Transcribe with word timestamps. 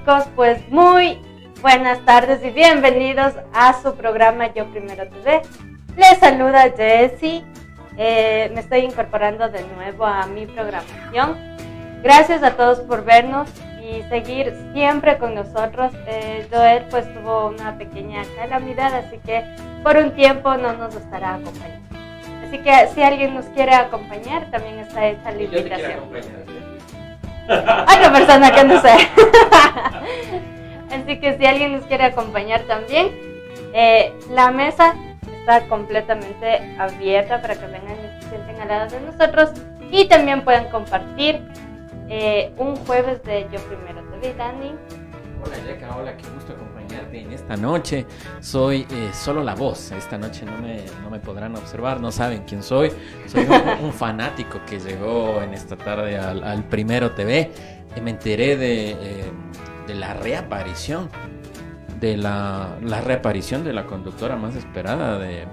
chicos, 0.00 0.24
pues 0.34 0.66
muy 0.70 1.18
buenas 1.60 2.02
tardes 2.06 2.42
y 2.42 2.50
bienvenidos 2.50 3.34
a 3.52 3.82
su 3.82 3.94
programa 3.94 4.52
Yo 4.54 4.64
Primero 4.70 5.06
TV. 5.08 5.42
Les 5.94 6.18
saluda 6.18 6.70
Jessie, 6.74 7.44
eh, 7.98 8.50
me 8.54 8.60
estoy 8.60 8.80
incorporando 8.80 9.50
de 9.50 9.62
nuevo 9.76 10.06
a 10.06 10.26
mi 10.26 10.46
programación. 10.46 11.36
Gracias 12.02 12.42
a 12.42 12.56
todos 12.56 12.80
por 12.80 13.04
vernos 13.04 13.50
y 13.82 14.02
seguir 14.08 14.54
siempre 14.72 15.18
con 15.18 15.34
nosotros. 15.34 15.92
Eh, 16.06 16.46
Joel 16.50 16.84
pues 16.88 17.12
tuvo 17.12 17.48
una 17.48 17.76
pequeña 17.76 18.22
calamidad, 18.36 18.94
así 18.94 19.18
que 19.18 19.44
por 19.82 19.98
un 19.98 20.12
tiempo 20.12 20.56
no 20.56 20.72
nos 20.78 20.94
estará 20.94 21.34
acompañando. 21.34 21.96
Así 22.46 22.56
que 22.58 22.88
si 22.94 23.02
alguien 23.02 23.34
nos 23.34 23.44
quiere 23.46 23.74
acompañar, 23.74 24.50
también 24.50 24.78
está 24.78 25.06
hecha 25.08 25.30
la 25.30 25.42
invitación. 25.42 26.69
Otra 27.50 28.12
persona 28.12 28.50
que 28.52 28.64
no 28.64 28.80
sé. 28.80 28.94
Así 30.90 31.20
que 31.20 31.36
si 31.38 31.46
alguien 31.46 31.72
nos 31.72 31.84
quiere 31.84 32.04
acompañar 32.04 32.62
también, 32.62 33.10
eh, 33.72 34.12
la 34.30 34.50
mesa 34.50 34.94
está 35.40 35.66
completamente 35.68 36.76
abierta 36.78 37.40
para 37.40 37.54
que 37.54 37.66
vengan 37.66 37.96
y 37.96 38.22
se 38.22 38.28
sienten 38.28 38.60
al 38.60 38.68
lado 38.68 38.90
de 38.90 39.00
nosotros 39.00 39.50
y 39.90 40.06
también 40.06 40.44
puedan 40.44 40.68
compartir 40.70 41.42
eh, 42.08 42.52
un 42.56 42.76
jueves 42.76 43.22
de 43.24 43.48
Yo 43.52 43.60
Primero 43.60 44.02
Te 44.20 44.34
Dani. 44.34 44.74
Hola 45.44 45.56
Yeka, 45.64 45.96
hola, 45.96 46.16
qué 46.16 46.28
gusto 46.34 46.54
en 47.12 47.32
esta 47.32 47.56
noche. 47.56 48.06
Soy 48.40 48.86
eh, 48.90 49.10
solo 49.12 49.42
la 49.42 49.54
voz. 49.54 49.92
Esta 49.92 50.18
noche 50.18 50.44
no 50.44 50.58
me, 50.58 50.84
no 51.02 51.10
me 51.10 51.18
podrán 51.18 51.56
observar, 51.56 52.00
no 52.00 52.10
saben 52.12 52.44
quién 52.46 52.62
soy. 52.62 52.90
Soy 53.26 53.46
un, 53.82 53.92
fanático 54.00 54.60
que 54.66 54.78
llegó 54.78 55.42
en 55.42 55.54
esta 55.54 55.76
tarde 55.76 56.18
al, 56.18 56.64
Primero 56.64 57.12
TV. 57.12 57.50
Y 57.96 58.00
me 58.00 58.10
enteré 58.10 58.56
de, 58.56 58.90
eh, 58.92 59.32
de 59.86 59.94
la 59.94 60.14
reaparición, 60.14 61.08
de 62.00 62.16
la, 62.16 62.76
la, 62.82 63.00
reaparición 63.00 63.64
de 63.64 63.72
la 63.72 63.84
conductora 63.86 64.36
más 64.36 64.54
esperada 64.54 65.18
de, 65.18 65.46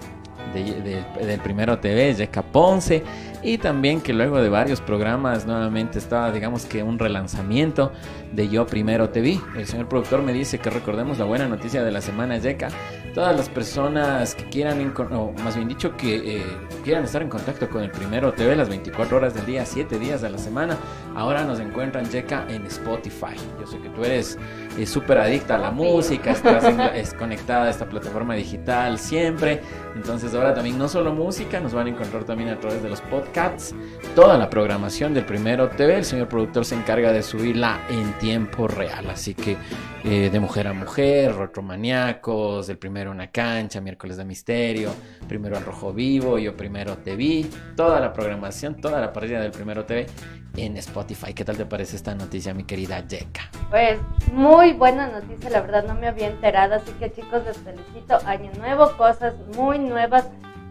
del 0.54 1.40
Primero 1.40 1.80
TV, 1.80 2.14
Yeka 2.14 2.42
Ponce 2.42 3.04
y 3.44 3.58
también 3.58 4.02
que 4.02 4.14
luego 4.14 4.42
de 4.42 4.50
varios 4.50 4.82
programas 4.82 5.46
nuevamente 5.46 6.00
estaba 6.00 6.32
digamos 6.32 6.66
que 6.66 6.84
un 6.84 7.00
relanzamiento 7.00 7.92
de 8.32 8.50
Yo 8.50 8.66
Primero 8.66 9.10
Te 9.10 9.22
Vi. 9.22 9.40
El 9.56 9.66
señor 9.68 9.88
productor 9.88 10.22
me 10.22 10.34
dice 10.34 10.60
que 10.60 10.70
recordemos 10.70 11.18
la 11.18 11.26
buena 11.26 11.48
noticia 11.48 11.84
de 11.84 11.92
la 11.92 12.02
semana 12.02 12.38
Yeka. 12.38 12.70
Todas 13.14 13.36
las 13.36 13.50
personas 13.50 14.36
que 14.36 14.44
quieran, 14.44 14.94
o 15.12 15.32
más 15.44 15.56
bien 15.56 15.68
dicho, 15.68 15.98
que 15.98 16.38
eh, 16.38 16.46
quieran 16.84 17.04
estar 17.04 17.24
en 17.24 17.30
contacto 17.30 17.68
con 17.68 17.82
el 17.82 17.90
Primero 17.90 18.32
TV 18.32 18.56
las 18.56 18.70
24 18.70 19.18
horas 19.18 19.34
del 19.34 19.46
día, 19.46 19.66
7 19.66 19.98
días 19.98 20.22
de 20.22 20.30
la 20.30 20.38
semana, 20.38 20.78
ahora 21.16 21.44
nos 21.44 21.60
encuentran 21.60 22.06
Yeka 22.06 22.46
en 22.50 22.66
Spotify. 22.68 23.36
Yo 23.60 23.66
sé 23.66 23.80
que 23.80 23.90
tú 23.90 24.04
eres 24.04 24.38
eh, 24.78 24.86
súper 24.86 25.18
adicta 25.18 25.56
a 25.56 25.58
la 25.58 25.72
música, 25.72 26.32
estás 26.32 26.64
es 26.96 27.16
conectada 27.16 27.66
a 27.66 27.70
esta 27.72 27.90
plataforma 27.90 28.36
digital 28.36 29.00
siempre. 29.00 29.62
Entonces 29.96 30.36
ahora 30.36 30.54
también 30.54 30.78
no 30.78 30.88
solo 30.88 31.12
música, 31.12 31.60
nos 31.60 31.74
van 31.74 31.88
a 31.88 31.90
encontrar 31.90 32.24
también 32.24 32.50
a 32.50 32.60
través 32.60 32.84
de 32.84 32.90
los 32.90 33.02
podcasts 33.02 33.27
Cats, 33.28 33.74
toda 34.16 34.38
la 34.38 34.50
programación 34.50 35.14
del 35.14 35.26
Primero 35.26 35.70
TV. 35.70 35.98
El 35.98 36.06
señor 36.06 36.28
productor 36.28 36.66
se 36.66 36.76
encarga 36.76 37.12
de 37.12 37.24
subirla 37.24 37.82
en 37.90 38.14
tiempo 38.20 38.68
real. 38.68 39.10
Así 39.10 39.34
que 39.34 39.58
eh, 40.04 40.30
de 40.32 40.40
mujer 40.40 40.68
a 40.68 40.74
mujer, 40.74 41.36
Rotromaniacos, 41.36 42.68
del 42.68 42.78
primero 42.78 43.12
una 43.12 43.28
cancha, 43.32 43.82
miércoles 43.82 44.18
de 44.18 44.26
misterio, 44.26 44.92
primero 45.28 45.58
al 45.58 45.66
rojo 45.66 45.94
vivo, 45.94 46.38
yo 46.38 46.56
primero 46.56 46.98
te 46.98 47.16
vi. 47.16 47.50
Toda 47.76 48.00
la 48.00 48.14
programación, 48.14 48.80
toda 48.80 49.02
la 49.02 49.12
partida 49.12 49.42
del 49.42 49.52
Primero 49.52 49.86
TV 49.86 50.08
en 50.56 50.78
Spotify. 50.78 51.34
¿Qué 51.34 51.46
tal 51.46 51.58
te 51.58 51.66
parece 51.66 51.96
esta 51.96 52.16
noticia, 52.16 52.54
mi 52.54 52.64
querida 52.64 53.06
Yeka? 53.06 53.50
Pues 53.70 54.00
muy 54.34 54.74
buena 54.74 55.08
noticia, 55.08 55.50
la 55.50 55.62
verdad 55.62 55.86
no 55.86 55.96
me 55.96 56.08
había 56.08 56.28
enterado, 56.28 56.76
así 56.76 56.92
que 56.94 57.12
chicos 57.12 57.44
les 57.46 57.58
felicito. 57.58 58.18
Año 58.26 58.52
nuevo, 58.58 58.96
cosas 58.98 59.36
muy 59.56 59.80
nuevas 59.80 60.28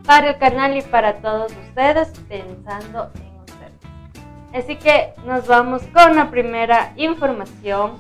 para 0.07 0.31
el 0.31 0.39
canal 0.39 0.77
y 0.77 0.83
para 0.83 1.17
todos 1.17 1.53
ustedes, 1.69 2.13
pensando 2.29 3.11
en 3.15 3.41
ustedes. 3.41 3.73
Así 4.55 4.77
que 4.77 5.13
nos 5.27 5.47
vamos 5.47 5.83
con 5.93 6.17
la 6.17 6.31
primera 6.31 6.93
información 6.97 7.95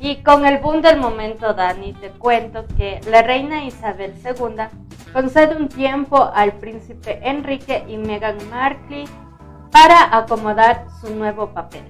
y 0.00 0.16
con 0.16 0.44
el 0.44 0.58
boom 0.58 0.82
del 0.82 0.98
momento, 0.98 1.54
Dani, 1.54 1.92
te 1.94 2.10
cuento 2.10 2.64
que 2.76 3.00
la 3.08 3.22
reina 3.22 3.64
Isabel 3.64 4.12
II 4.24 4.64
concede 5.12 5.56
un 5.56 5.68
tiempo 5.68 6.30
al 6.34 6.52
príncipe 6.54 7.20
Enrique 7.22 7.84
y 7.86 7.96
Meghan 7.96 8.38
Markle 8.50 9.04
para 9.70 10.16
acomodar 10.16 10.86
su 11.00 11.14
nuevo 11.14 11.54
papel. 11.54 11.84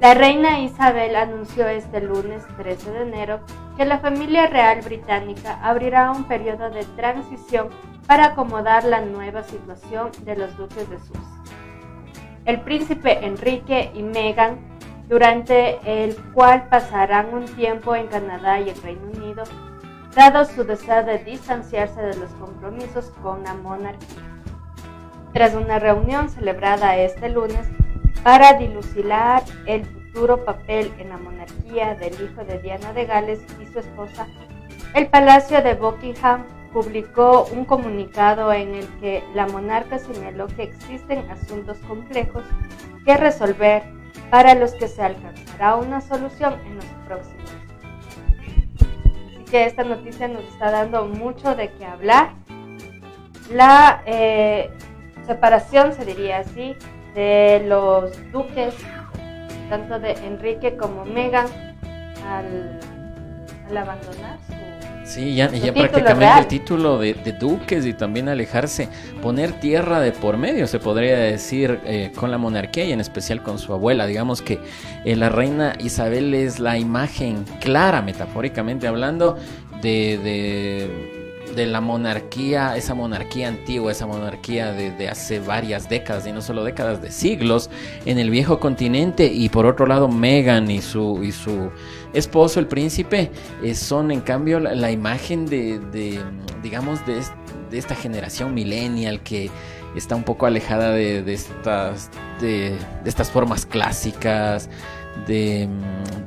La 0.00 0.14
reina 0.14 0.58
Isabel 0.60 1.14
anunció 1.14 1.68
este 1.68 2.00
lunes 2.00 2.42
13 2.56 2.90
de 2.90 3.02
enero 3.02 3.40
que 3.76 3.84
la 3.84 3.98
familia 3.98 4.46
real 4.46 4.80
británica 4.80 5.60
abrirá 5.62 6.10
un 6.10 6.24
periodo 6.24 6.70
de 6.70 6.84
transición 6.96 7.68
para 8.06 8.26
acomodar 8.26 8.84
la 8.84 9.00
nueva 9.00 9.42
situación 9.42 10.10
de 10.24 10.36
los 10.36 10.56
duques 10.56 10.88
de 10.88 10.98
Sussex. 10.98 11.26
El 12.44 12.60
príncipe 12.60 13.24
Enrique 13.24 13.90
y 13.94 14.02
Meghan, 14.02 14.58
durante 15.08 15.78
el 15.84 16.16
cual 16.32 16.68
pasarán 16.68 17.32
un 17.32 17.44
tiempo 17.44 17.94
en 17.94 18.08
Canadá 18.08 18.60
y 18.60 18.70
el 18.70 18.82
Reino 18.82 19.02
Unido, 19.14 19.44
dado 20.14 20.44
su 20.44 20.64
deseo 20.64 21.04
de 21.04 21.18
distanciarse 21.18 22.00
de 22.02 22.16
los 22.16 22.30
compromisos 22.32 23.12
con 23.22 23.44
la 23.44 23.54
monarquía. 23.54 24.22
Tras 25.32 25.54
una 25.54 25.78
reunión 25.78 26.28
celebrada 26.28 26.96
este 26.96 27.30
lunes 27.30 27.66
para 28.22 28.54
dilucidar 28.54 29.42
el 29.66 29.84
futuro 29.84 30.44
papel 30.44 30.92
en 30.98 31.08
la 31.08 31.16
monarquía 31.16 31.94
del 31.94 32.12
hijo 32.14 32.44
de 32.44 32.58
Diana 32.58 32.92
de 32.92 33.06
Gales 33.06 33.40
y 33.60 33.66
su 33.66 33.78
esposa, 33.78 34.26
el 34.94 35.06
Palacio 35.06 35.62
de 35.62 35.74
Buckingham 35.74 36.44
publicó 36.72 37.44
un 37.52 37.64
comunicado 37.64 38.52
en 38.52 38.74
el 38.74 38.88
que 39.00 39.22
la 39.34 39.46
monarca 39.46 39.98
señaló 39.98 40.46
que 40.46 40.64
existen 40.64 41.30
asuntos 41.30 41.78
complejos 41.86 42.44
que 43.04 43.16
resolver 43.16 43.82
para 44.30 44.54
los 44.54 44.72
que 44.72 44.88
se 44.88 45.02
alcanzará 45.02 45.76
una 45.76 46.00
solución 46.00 46.54
en 46.64 46.76
los 46.76 46.84
próximos. 47.06 47.50
Así 48.76 49.44
que 49.50 49.66
esta 49.66 49.84
noticia 49.84 50.28
nos 50.28 50.44
está 50.44 50.70
dando 50.70 51.06
mucho 51.06 51.54
de 51.54 51.70
qué 51.72 51.84
hablar. 51.84 52.30
La 53.50 54.02
eh, 54.06 54.70
separación, 55.26 55.92
se 55.92 56.06
diría 56.06 56.38
así, 56.38 56.74
de 57.14 57.62
los 57.66 58.12
duques, 58.32 58.74
tanto 59.68 59.98
de 59.98 60.12
Enrique 60.26 60.76
como 60.76 61.04
Meghan, 61.04 61.46
al, 62.26 62.80
al 63.68 63.76
abandonar 63.76 64.38
Sí, 65.12 65.34
ya, 65.34 65.50
ya 65.50 65.74
prácticamente 65.74 66.38
el 66.38 66.46
título 66.46 66.98
de, 66.98 67.12
duques 67.38 67.84
y 67.84 67.92
también 67.92 68.30
alejarse, 68.30 68.88
poner 69.20 69.52
tierra 69.60 70.00
de 70.00 70.10
por 70.10 70.38
medio, 70.38 70.66
se 70.66 70.78
podría 70.78 71.18
decir, 71.18 71.80
eh, 71.84 72.12
con 72.16 72.30
la 72.30 72.38
monarquía 72.38 72.86
y 72.86 72.92
en 72.92 73.00
especial 73.00 73.42
con 73.42 73.58
su 73.58 73.74
abuela. 73.74 74.06
Digamos 74.06 74.40
que 74.40 74.58
eh, 75.04 75.14
la 75.14 75.28
reina 75.28 75.74
Isabel 75.80 76.32
es 76.32 76.60
la 76.60 76.78
imagen 76.78 77.44
clara, 77.60 78.00
metafóricamente 78.00 78.86
hablando, 78.86 79.36
de 79.82 80.18
de 80.24 81.21
la 81.54 81.80
monarquía, 81.80 82.76
esa 82.76 82.94
monarquía 82.94 83.48
antigua, 83.48 83.92
esa 83.92 84.06
monarquía 84.06 84.72
de, 84.72 85.08
hace 85.08 85.40
varias 85.40 85.88
décadas 85.88 86.26
y 86.26 86.32
no 86.32 86.40
solo 86.40 86.64
décadas, 86.64 87.02
de 87.02 87.10
siglos 87.10 87.70
en 88.06 88.18
el 88.18 88.30
viejo 88.30 88.58
continente. 88.58 89.26
Y 89.26 89.48
por 89.48 89.66
otro 89.66 89.86
lado 89.86 90.08
Megan 90.08 90.70
y 90.70 90.80
su, 90.80 91.22
y 91.22 91.32
su 91.32 91.70
esposo, 92.12 92.60
el 92.60 92.66
príncipe, 92.66 93.30
eh, 93.62 93.74
son 93.74 94.10
en 94.10 94.20
cambio 94.20 94.60
la, 94.60 94.90
imagen 94.90 95.46
de, 95.46 95.80
digamos, 96.62 97.00
de, 97.06 97.20
esta 97.76 97.94
generación 97.94 98.52
millennial 98.52 99.22
que 99.22 99.50
está 99.96 100.14
un 100.14 100.24
poco 100.24 100.46
alejada 100.46 100.90
de, 100.90 101.32
estas, 101.32 102.10
de 102.40 102.76
estas 103.04 103.30
formas 103.30 103.64
clásicas, 103.64 104.68
de, 105.26 105.68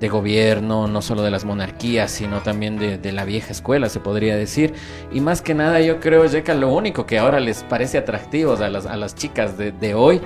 gobierno, 0.09 0.87
no 0.87 1.01
solo 1.01 1.23
de 1.23 1.31
las 1.31 1.45
monarquías, 1.45 2.11
sino 2.11 2.41
también 2.41 2.77
de, 2.77 3.11
la 3.11 3.25
vieja 3.25 3.51
escuela, 3.51 3.89
se 3.89 3.99
podría 3.99 4.35
decir. 4.35 4.73
Y 5.11 5.19
más 5.19 5.41
que 5.41 5.55
nada, 5.55 5.81
yo 5.81 5.99
creo, 5.99 6.23
que 6.29 6.53
lo 6.53 6.71
único 6.71 7.05
que 7.07 7.17
ahora 7.17 7.39
les 7.39 7.63
parece 7.63 7.97
atractivo 7.97 8.53
a 8.53 8.69
las, 8.69 8.85
a 8.85 8.95
las 8.97 9.15
chicas 9.15 9.57
de, 9.57 9.93
hoy, 9.95 10.21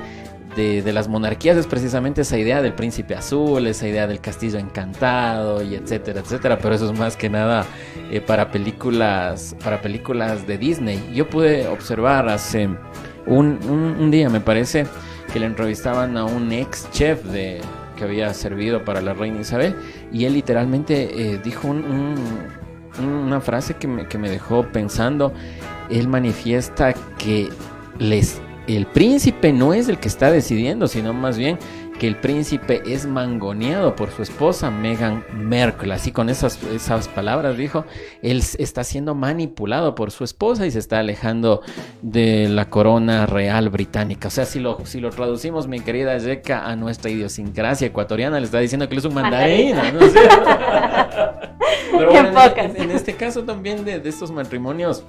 de, 0.57 0.91
las 0.91 1.07
monarquías, 1.07 1.55
es 1.55 1.65
precisamente 1.65 2.21
esa 2.21 2.37
idea 2.37 2.61
del 2.61 2.73
príncipe 2.73 3.15
azul, 3.15 3.67
esa 3.67 3.87
idea 3.87 4.05
del 4.05 4.19
castillo 4.19 4.59
encantado, 4.59 5.63
y 5.63 5.75
etcétera, 5.75 6.19
etcétera. 6.19 6.57
Pero 6.57 6.75
eso 6.75 6.91
es 6.91 6.99
más 6.99 7.15
que 7.15 7.29
nada 7.29 7.65
eh, 8.11 8.19
para, 8.19 8.51
películas, 8.51 9.55
para 9.63 9.81
películas 9.81 10.45
de 10.45 10.57
Disney. 10.57 11.11
Yo 11.13 11.29
pude 11.29 11.67
observar 11.67 12.27
hace 12.27 12.67
un, 13.25 13.59
un 13.65 14.11
día, 14.11 14.29
me 14.29 14.41
parece, 14.41 14.85
que 15.31 15.39
le 15.39 15.45
entrevistaban 15.45 16.17
a 16.17 16.25
un 16.25 16.51
ex 16.51 16.89
chef 16.91 17.23
de 17.23 17.61
que 17.99 18.05
había 18.05 18.33
servido 18.33 18.85
para 18.85 19.01
la 19.01 19.13
reina 19.13 19.41
Isabel 19.41 19.75
y 20.11 20.25
él 20.25 20.33
literalmente 20.33 21.33
eh, 21.33 21.39
dijo 21.43 21.67
una 21.67 23.41
frase 23.41 23.75
que 23.75 23.87
me, 23.87 24.07
que 24.07 24.17
me 24.17 24.29
dejó 24.29 24.63
pensando. 24.71 25.33
Él 25.89 26.07
manifiesta 26.07 26.93
que 27.17 27.49
les, 27.99 28.41
el 28.67 28.85
príncipe 28.85 29.51
no 29.51 29.73
es 29.73 29.89
el 29.89 29.99
que 29.99 30.07
está 30.07 30.31
decidiendo, 30.31 30.87
sino 30.87 31.13
más 31.13 31.37
bien 31.37 31.59
que 31.99 32.07
el 32.07 32.15
príncipe 32.15 32.81
es 32.85 33.05
mangoneado 33.05 33.95
por 33.95 34.09
su 34.09 34.23
esposa 34.23 34.71
Meghan 34.71 35.25
Merkel. 35.33 35.91
Así 35.91 36.11
con 36.11 36.29
esas, 36.29 36.63
esas 36.63 37.09
palabras 37.09 37.57
dijo, 37.57 37.85
él 38.23 38.41
está 38.57 38.83
siendo 38.85 39.13
manipulado 39.13 39.93
por 39.95 40.09
su 40.11 40.23
esposa 40.23 40.65
y 40.65 40.71
se 40.71 40.79
está 40.79 40.99
alejando 40.99 41.61
de 42.01 42.47
la 42.49 42.69
corona 42.69 43.25
real 43.25 43.69
británica. 43.69 44.29
O 44.29 44.31
sea, 44.31 44.45
si 44.45 44.59
lo, 44.59 44.85
si 44.85 45.01
lo 45.01 45.09
traducimos, 45.09 45.67
mi 45.67 45.81
querida 45.81 46.17
Yeka, 46.17 46.65
a 46.65 46.75
nuestra 46.77 47.11
idiosincrasia 47.11 47.87
ecuatoriana, 47.87 48.39
le 48.39 48.45
está 48.45 48.59
diciendo 48.59 48.87
que 48.87 48.95
él 48.95 48.99
es 48.99 49.05
un 49.05 49.13
mandarín. 49.13 49.75
¿no? 49.75 49.99
Pero 51.91 52.11
bueno, 52.11 52.31
en, 52.55 52.91
este 52.91 53.13
caso 53.15 53.43
también 53.43 53.83
de, 53.83 53.99
de 53.99 54.09
estos 54.09 54.31
matrimonios 54.31 55.03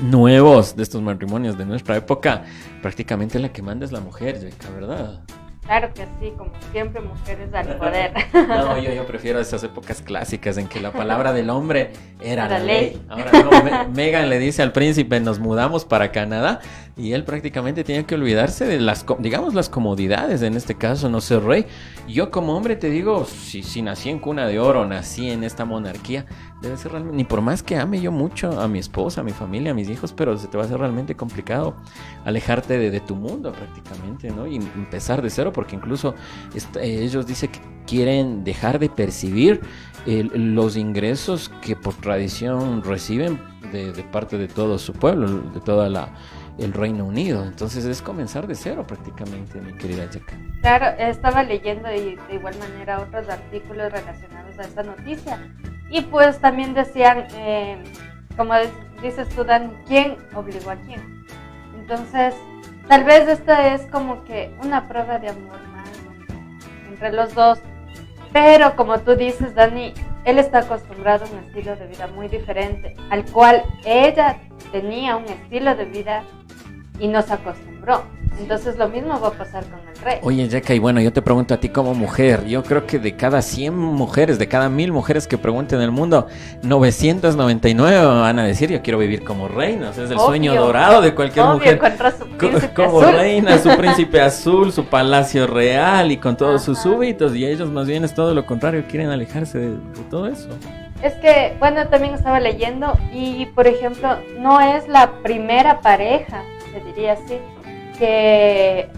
nuevos, 0.00 0.74
de 0.74 0.82
estos 0.82 1.00
matrimonios 1.00 1.56
de 1.56 1.64
nuestra 1.64 1.96
época, 1.96 2.42
prácticamente 2.82 3.38
la 3.38 3.50
que 3.50 3.62
manda 3.62 3.84
es 3.84 3.92
la 3.92 4.00
mujer, 4.00 4.40
Yeka, 4.40 4.70
¿verdad? 4.70 5.22
Claro 5.68 5.92
que 5.92 6.06
sí, 6.18 6.32
como 6.38 6.50
siempre, 6.72 7.02
mujeres 7.02 7.52
al 7.52 7.66
poder. 7.78 8.14
No, 8.32 8.78
yo, 8.78 8.90
yo 8.90 9.06
prefiero 9.06 9.38
esas 9.38 9.62
épocas 9.62 10.00
clásicas 10.00 10.56
en 10.56 10.66
que 10.66 10.80
la 10.80 10.92
palabra 10.92 11.34
del 11.34 11.50
hombre 11.50 11.90
era 12.22 12.48
la 12.48 12.58
ley. 12.58 12.98
Ahora 13.10 13.30
no, 13.32 13.88
Megan 13.94 14.30
le 14.30 14.38
dice 14.38 14.62
al 14.62 14.72
príncipe, 14.72 15.20
nos 15.20 15.38
mudamos 15.38 15.84
para 15.84 16.10
Canadá 16.10 16.60
y 16.96 17.12
él 17.12 17.22
prácticamente 17.24 17.84
tiene 17.84 18.06
que 18.06 18.14
olvidarse 18.14 18.64
de 18.64 18.80
las, 18.80 19.04
digamos, 19.18 19.52
las 19.52 19.68
comodidades, 19.68 20.40
en 20.40 20.56
este 20.56 20.74
caso, 20.74 21.10
no 21.10 21.20
ser 21.20 21.42
rey. 21.42 21.66
Yo 22.08 22.30
como 22.30 22.56
hombre 22.56 22.74
te 22.76 22.88
digo, 22.88 23.26
si, 23.26 23.62
si 23.62 23.82
nací 23.82 24.08
en 24.08 24.20
cuna 24.20 24.46
de 24.46 24.58
oro, 24.58 24.86
nací 24.86 25.30
en 25.30 25.44
esta 25.44 25.66
monarquía, 25.66 26.24
debe 26.60 26.76
ser 26.76 26.92
realmente, 26.92 27.16
ni 27.16 27.24
por 27.24 27.40
más 27.40 27.62
que 27.62 27.76
ame 27.76 28.00
yo 28.00 28.10
mucho 28.10 28.60
a 28.60 28.68
mi 28.68 28.78
esposa, 28.78 29.20
a 29.20 29.24
mi 29.24 29.32
familia, 29.32 29.72
a 29.72 29.74
mis 29.74 29.88
hijos, 29.88 30.12
pero 30.12 30.36
se 30.36 30.48
te 30.48 30.56
va 30.56 30.64
a 30.64 30.66
hacer 30.66 30.78
realmente 30.78 31.14
complicado 31.14 31.76
alejarte 32.24 32.78
de, 32.78 33.00
tu 33.00 33.14
mundo 33.14 33.52
prácticamente, 33.52 34.30
¿no? 34.30 34.46
Y 34.46 34.56
empezar 34.56 35.22
de 35.22 35.30
cero, 35.30 35.52
porque 35.52 35.76
incluso 35.76 36.14
eh, 36.54 36.98
ellos 37.02 37.26
dicen 37.26 37.52
que 37.52 37.60
quieren 37.86 38.44
dejar 38.44 38.78
de 38.78 38.88
percibir 38.88 39.60
los 40.06 40.76
ingresos 40.76 41.50
que 41.60 41.76
por 41.76 41.94
tradición 41.94 42.82
reciben 42.82 43.40
de, 43.72 43.92
de 43.92 44.02
parte 44.04 44.38
de 44.38 44.48
todo 44.48 44.78
su 44.78 44.92
pueblo, 44.94 45.42
de 45.52 45.60
toda 45.60 45.88
la 45.88 46.10
el 46.58 46.72
Reino 46.72 47.04
Unido. 47.04 47.44
Entonces 47.44 47.84
es 47.84 48.02
comenzar 48.02 48.46
de 48.46 48.54
cero 48.54 48.84
prácticamente, 48.86 49.60
mi 49.60 49.72
querida 49.74 50.08
Jack. 50.10 50.34
Claro, 50.60 50.86
estaba 50.98 51.42
leyendo 51.42 51.92
y 51.92 52.16
de 52.16 52.34
igual 52.34 52.56
manera 52.58 53.00
otros 53.00 53.28
artículos 53.28 53.92
relacionados 53.92 54.58
a 54.58 54.62
esta 54.62 54.82
noticia. 54.82 55.38
Y 55.90 56.02
pues 56.02 56.38
también 56.40 56.74
decían, 56.74 57.26
eh, 57.34 57.82
como 58.36 58.54
dices 59.02 59.28
tú, 59.30 59.44
Dan, 59.44 59.72
¿quién 59.86 60.16
obligó 60.34 60.70
a 60.70 60.76
quién? 60.76 61.24
Entonces, 61.78 62.34
tal 62.88 63.04
vez 63.04 63.26
esta 63.28 63.74
es 63.74 63.86
como 63.86 64.24
que 64.24 64.54
una 64.62 64.88
prueba 64.88 65.18
de 65.18 65.30
amor 65.30 65.58
entre 66.88 67.12
los 67.12 67.34
dos. 67.34 67.60
Pero 68.32 68.76
como 68.76 68.98
tú 68.98 69.14
dices, 69.16 69.54
Dani, 69.54 69.94
él 70.24 70.38
está 70.38 70.58
acostumbrado 70.58 71.24
a 71.24 71.28
un 71.30 71.38
estilo 71.38 71.76
de 71.76 71.86
vida 71.86 72.06
muy 72.08 72.28
diferente, 72.28 72.94
al 73.10 73.24
cual 73.24 73.62
ella 73.84 74.38
tenía 74.72 75.16
un 75.16 75.24
estilo 75.24 75.74
de 75.74 75.84
vida 75.86 76.24
y 76.98 77.08
no 77.08 77.22
se 77.22 77.34
acostumbró. 77.34 78.02
Entonces 78.38 78.76
lo 78.76 78.88
mismo 78.88 79.18
va 79.20 79.28
a 79.28 79.32
pasar 79.32 79.64
con 79.64 79.80
el 79.80 79.96
rey. 80.02 80.18
Oye, 80.22 80.48
Jacka, 80.48 80.74
y 80.74 80.78
bueno, 80.78 81.00
yo 81.00 81.12
te 81.12 81.22
pregunto 81.22 81.54
a 81.54 81.56
ti 81.58 81.68
como 81.68 81.94
mujer, 81.94 82.46
yo 82.46 82.62
creo 82.62 82.86
que 82.86 82.98
de 82.98 83.16
cada 83.16 83.42
100 83.42 83.76
mujeres, 83.76 84.38
de 84.38 84.48
cada 84.48 84.68
1000 84.68 84.92
mujeres 84.92 85.26
que 85.26 85.38
pregunten 85.38 85.78
en 85.78 85.84
el 85.84 85.90
mundo, 85.90 86.26
999 86.62 88.06
van 88.06 88.38
a 88.38 88.44
decir, 88.44 88.70
yo 88.70 88.82
quiero 88.82 88.98
vivir 88.98 89.24
como 89.24 89.48
reina, 89.48 89.90
es 89.90 89.98
el 89.98 90.18
sueño 90.18 90.54
dorado 90.54 91.00
de 91.02 91.14
cualquier 91.14 91.46
mujer. 91.46 91.80
como 92.74 93.02
reina, 93.02 93.58
su 93.58 93.68
príncipe 93.76 94.20
azul, 94.20 94.72
su 94.72 94.84
palacio 94.84 95.46
real 95.46 96.12
y 96.12 96.16
con 96.16 96.36
todos 96.36 96.62
sus 96.62 96.78
súbitos, 96.78 97.34
y 97.34 97.44
ellos 97.44 97.70
más 97.70 97.86
bien 97.86 98.04
es 98.04 98.14
todo 98.14 98.34
lo 98.34 98.46
contrario, 98.46 98.84
quieren 98.88 99.10
alejarse 99.10 99.58
de 99.58 100.02
todo 100.10 100.28
eso. 100.28 100.48
Es 101.02 101.14
que, 101.14 101.54
bueno, 101.60 101.86
también 101.88 102.14
estaba 102.14 102.40
leyendo 102.40 102.98
y, 103.12 103.46
por 103.46 103.68
ejemplo, 103.68 104.16
no 104.38 104.60
es 104.60 104.88
la 104.88 105.12
primera 105.22 105.80
pareja 105.80 106.42
se 106.72 106.80
diría 106.80 107.14
así, 107.14 107.38
que, 107.98 108.88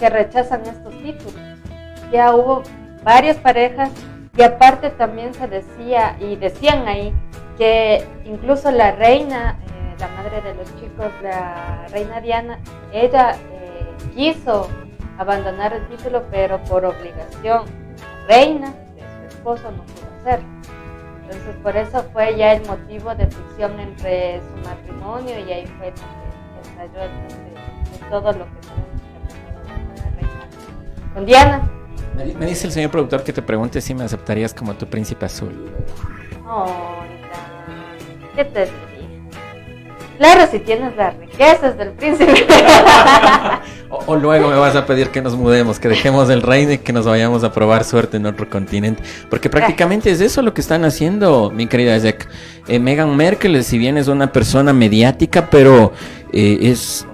rechazan 0.00 0.62
estos 0.62 0.92
títulos. 0.98 1.34
Ya 2.10 2.34
hubo 2.34 2.64
varias 3.04 3.36
parejas 3.36 3.90
y 4.36 4.42
aparte 4.42 4.90
también 4.90 5.32
se 5.32 5.46
decía 5.46 6.16
y 6.18 6.34
decían 6.34 6.88
ahí 6.88 7.14
que 7.56 8.04
incluso 8.24 8.72
la 8.72 8.90
reina, 8.92 9.58
eh, 9.64 9.94
la 10.00 10.08
madre 10.08 10.40
de 10.42 10.54
los 10.54 10.66
chicos, 10.80 11.06
la 11.22 11.86
reina 11.92 12.20
Diana, 12.20 12.58
ella 12.92 13.36
eh, 13.52 13.86
quiso 14.16 14.68
abandonar 15.18 15.72
el 15.72 15.86
título 15.86 16.24
pero 16.32 16.60
por 16.64 16.84
obligación. 16.84 17.64
reina 18.26 18.74
de 18.96 19.02
su 19.02 19.36
esposo 19.36 19.70
no 19.70 19.84
pudo 19.84 20.20
hacerlo. 20.20 20.48
Entonces 21.22 21.56
por 21.62 21.76
eso 21.76 22.02
fue 22.12 22.36
ya 22.36 22.54
el 22.54 22.66
motivo 22.66 23.14
de 23.14 23.28
fricción 23.28 23.78
entre 23.78 24.40
su 24.40 24.68
matrimonio 24.68 25.38
y 25.46 25.52
ahí 25.52 25.66
fue 25.78 25.92
de, 26.88 28.10
todo 28.10 28.32
lo 28.32 28.44
que 28.44 28.72
con 31.14 31.26
Diana. 31.26 31.62
Me, 32.16 32.46
dice 32.46 32.66
el 32.66 32.72
señor 32.72 32.90
productor 32.90 33.22
que 33.24 33.32
te 33.32 33.42
pregunte 33.42 33.80
si 33.80 33.94
me 33.94 34.04
aceptarías 34.04 34.52
como 34.52 34.74
tu 34.74 34.86
príncipe 34.86 35.26
azul. 35.26 35.70
Oh, 36.46 36.66
¿qué 38.34 38.44
te 38.44 38.60
diría? 38.60 38.82
Claro, 40.18 40.46
si 40.50 40.58
tienes 40.60 40.94
las 40.96 41.16
riquezas 41.16 41.76
del 41.76 41.92
príncipe. 41.92 42.32
o, 44.06 44.16
luego 44.16 44.48
me 44.48 44.56
vas 44.56 44.76
a 44.76 44.86
pedir 44.86 45.08
que 45.08 45.22
nos 45.22 45.36
mudemos, 45.36 45.78
que 45.78 45.88
dejemos 45.88 46.30
el 46.30 46.42
reino 46.42 46.72
y 46.72 46.78
que 46.78 46.92
nos 46.92 47.06
vayamos 47.06 47.44
a 47.44 47.52
probar 47.52 47.84
suerte 47.84 48.16
en 48.16 48.26
otro 48.26 48.48
continente. 48.48 49.02
Porque 49.30 49.48
prácticamente 49.48 50.10
es 50.10 50.20
eso 50.20 50.42
lo 50.42 50.54
que 50.54 50.60
están 50.60 50.84
haciendo, 50.84 51.50
mi 51.50 51.66
querida 51.66 51.96
Jack. 51.98 52.28
Eh, 52.68 52.78
Meghan 52.78 53.16
Merkel, 53.16 53.62
si 53.64 53.78
bien 53.78 53.96
es 53.96 54.08
una 54.08 54.32
persona 54.32 54.72
mediática, 54.72 55.50
pero 55.50 55.92
eh, 56.32 56.58
es, 56.62 57.06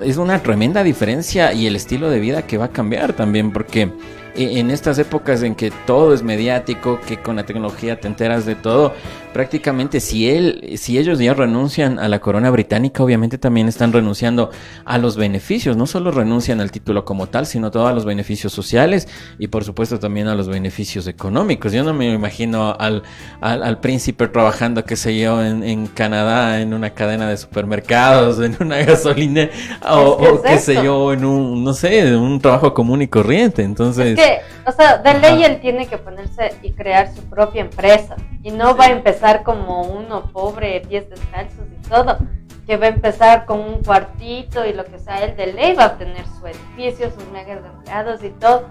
es 0.00 0.16
una 0.16 0.42
tremenda 0.42 0.82
diferencia 0.82 1.52
y 1.52 1.66
el 1.66 1.76
estilo 1.76 2.10
de 2.10 2.20
vida 2.20 2.42
que 2.42 2.58
va 2.58 2.66
a 2.66 2.72
cambiar 2.72 3.12
también, 3.12 3.52
porque 3.52 3.92
e, 4.34 4.60
en 4.60 4.70
estas 4.70 4.98
épocas 4.98 5.42
en 5.42 5.54
que 5.54 5.72
todo 5.86 6.14
es 6.14 6.22
mediático, 6.22 7.00
que 7.06 7.18
con 7.18 7.36
la 7.36 7.44
tecnología 7.44 7.98
te 8.00 8.06
enteras 8.06 8.46
de 8.46 8.54
todo, 8.54 8.94
prácticamente 9.32 10.00
si 10.00 10.28
él, 10.28 10.74
si 10.76 10.98
ellos 10.98 11.18
ya 11.18 11.34
renuncian 11.34 11.98
a 11.98 12.08
la 12.08 12.20
corona 12.20 12.50
británica, 12.50 13.02
obviamente 13.02 13.38
también 13.38 13.68
están 13.68 13.92
renunciando 13.92 14.50
a 14.84 14.98
los 14.98 15.16
beneficios. 15.16 15.76
No 15.76 15.86
solo 15.86 16.10
renuncian 16.10 16.60
al 16.60 16.70
título 16.70 17.04
como 17.04 17.28
tal, 17.28 17.46
sino 17.46 17.70
todos 17.70 17.94
los 17.94 18.04
beneficios 18.04 18.52
sociales 18.52 19.08
y 19.38 19.48
por 19.48 19.64
supuesto 19.64 19.98
también 19.98 20.28
a 20.28 20.34
los 20.34 20.48
beneficios 20.48 21.06
económicos. 21.06 21.72
Yo 21.72 21.84
no 21.84 21.94
me 21.94 22.12
imagino 22.12 22.74
al, 22.78 23.02
al, 23.40 23.80
príncipe 23.80 24.28
trabajando, 24.28 24.84
qué 24.84 24.96
sé 24.96 25.18
yo, 25.18 25.44
en, 25.44 25.86
Canadá, 25.88 26.60
en 26.60 26.74
una 26.74 26.90
cadena 26.90 27.28
de 27.28 27.36
supermercados, 27.36 28.40
en 28.40 28.56
una 28.60 28.78
gasolina, 28.78 29.50
o, 29.88 30.40
qué 30.42 30.58
sé 30.58 30.74
yo, 30.74 31.12
en 31.12 31.24
un, 31.24 31.64
no 31.64 31.74
sé, 31.74 32.16
un 32.16 32.40
trabajo 32.40 32.74
común 32.74 33.02
y 33.02 33.08
corriente. 33.08 33.62
Entonces... 33.62 34.18
Es 34.18 34.24
que, 34.24 34.38
o 34.66 34.72
sea, 34.72 34.98
de 34.98 35.14
ley 35.18 35.44
él 35.44 35.60
tiene 35.60 35.86
que 35.86 35.98
ponerse 35.98 36.54
y 36.62 36.72
crear 36.72 37.14
su 37.14 37.22
propia 37.24 37.62
empresa 37.62 38.16
y 38.42 38.50
no 38.50 38.76
va 38.76 38.86
a 38.86 38.90
empezar 38.90 39.17
como 39.44 39.82
uno 39.82 40.30
pobre, 40.32 40.80
pies 40.88 41.08
descalzos 41.10 41.66
y 41.72 41.88
todo, 41.88 42.18
que 42.66 42.76
va 42.76 42.86
a 42.86 42.90
empezar 42.90 43.46
con 43.46 43.60
un 43.60 43.82
cuartito 43.82 44.64
y 44.66 44.72
lo 44.72 44.84
que 44.84 44.98
sea, 44.98 45.24
él 45.24 45.36
de 45.36 45.52
ley 45.52 45.74
va 45.74 45.84
a 45.84 45.98
tener 45.98 46.26
su 46.26 46.46
edificio, 46.46 47.10
sus 47.10 47.24
empleados 47.64 48.22
y 48.22 48.30
todo. 48.30 48.70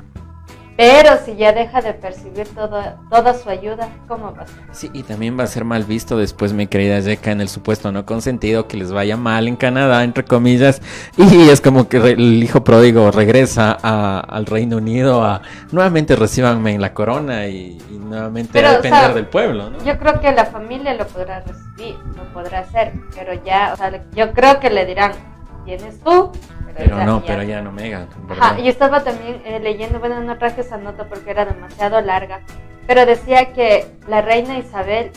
Pero 0.78 1.18
si 1.26 1.36
ya 1.36 1.54
deja 1.54 1.82
de 1.82 1.94
percibir 1.94 2.48
toda, 2.50 2.98
toda 3.10 3.34
su 3.34 3.50
ayuda, 3.50 3.90
¿cómo 4.08 4.32
va 4.36 4.44
a 4.44 4.48
ser? 4.48 4.64
Sí, 4.72 4.92
y 4.94 5.02
también 5.02 5.38
va 5.38 5.44
a 5.44 5.48
ser 5.48 5.66
mal 5.66 5.86
visto 5.86 6.20
después, 6.20 6.54
mi 6.54 6.68
querida 6.68 7.00
Yeka, 7.00 7.32
en 7.32 7.42
el 7.42 7.50
supuesto 7.50 7.92
no 7.92 8.06
consentido 8.06 8.68
que 8.68 8.78
les 8.78 8.92
vaya 8.92 9.18
mal 9.18 9.48
en 9.48 9.56
Canadá, 9.56 10.04
entre 10.04 10.24
comillas. 10.24 10.84
Y 11.18 11.50
es 11.50 11.62
como 11.62 11.90
que 11.90 11.98
el 11.98 12.44
hijo 12.44 12.64
pródigo 12.64 13.10
regresa 13.10 13.72
al 13.72 14.46
Reino 14.46 14.78
Unido 14.78 15.24
a 15.24 15.42
nuevamente 15.72 16.16
recibanme 16.16 16.76
en 16.76 16.82
la 16.82 16.94
corona 16.94 17.48
y, 17.48 17.80
nuevamente 17.90 18.64
a 18.64 18.74
depender 18.74 19.14
del 19.16 19.28
pueblo. 19.28 19.72
¿no? 19.72 19.84
Yo 19.84 19.98
creo 19.98 20.22
que 20.22 20.32
la 20.32 20.46
familia 20.46 20.94
lo 20.94 21.08
podrá 21.08 21.42
recibir, 21.42 21.96
lo 22.16 22.24
podrá 22.34 22.60
hacer, 22.60 22.94
pero 23.16 23.34
ya, 23.44 23.74
o 23.74 23.78
sea, 23.78 23.92
yo 24.14 24.32
creo 24.32 24.60
que 24.60 24.70
le 24.70 24.86
dirán, 24.86 25.12
tienes 25.66 26.00
tú, 26.02 26.32
pero, 26.78 27.04
no, 27.06 27.24
pero 27.26 27.44
ya 27.44 27.62
no 27.62 27.72
me 27.72 27.94
Ajá, 27.94 28.60
y 28.60 28.68
estaba 28.68 29.04
también 29.04 29.42
eh, 29.46 29.60
leyendo, 29.60 30.00
bueno, 30.00 30.22
no 30.22 30.38
traje 30.38 30.62
esa 30.62 30.78
nota 30.78 31.06
porque 31.06 31.32
era 31.32 31.46
demasiado 31.46 32.00
larga, 32.02 32.42
pero 32.86 33.06
decía 33.06 33.54
que 33.54 33.86
la 34.08 34.22
reina 34.22 34.58
Isabel 34.60 35.12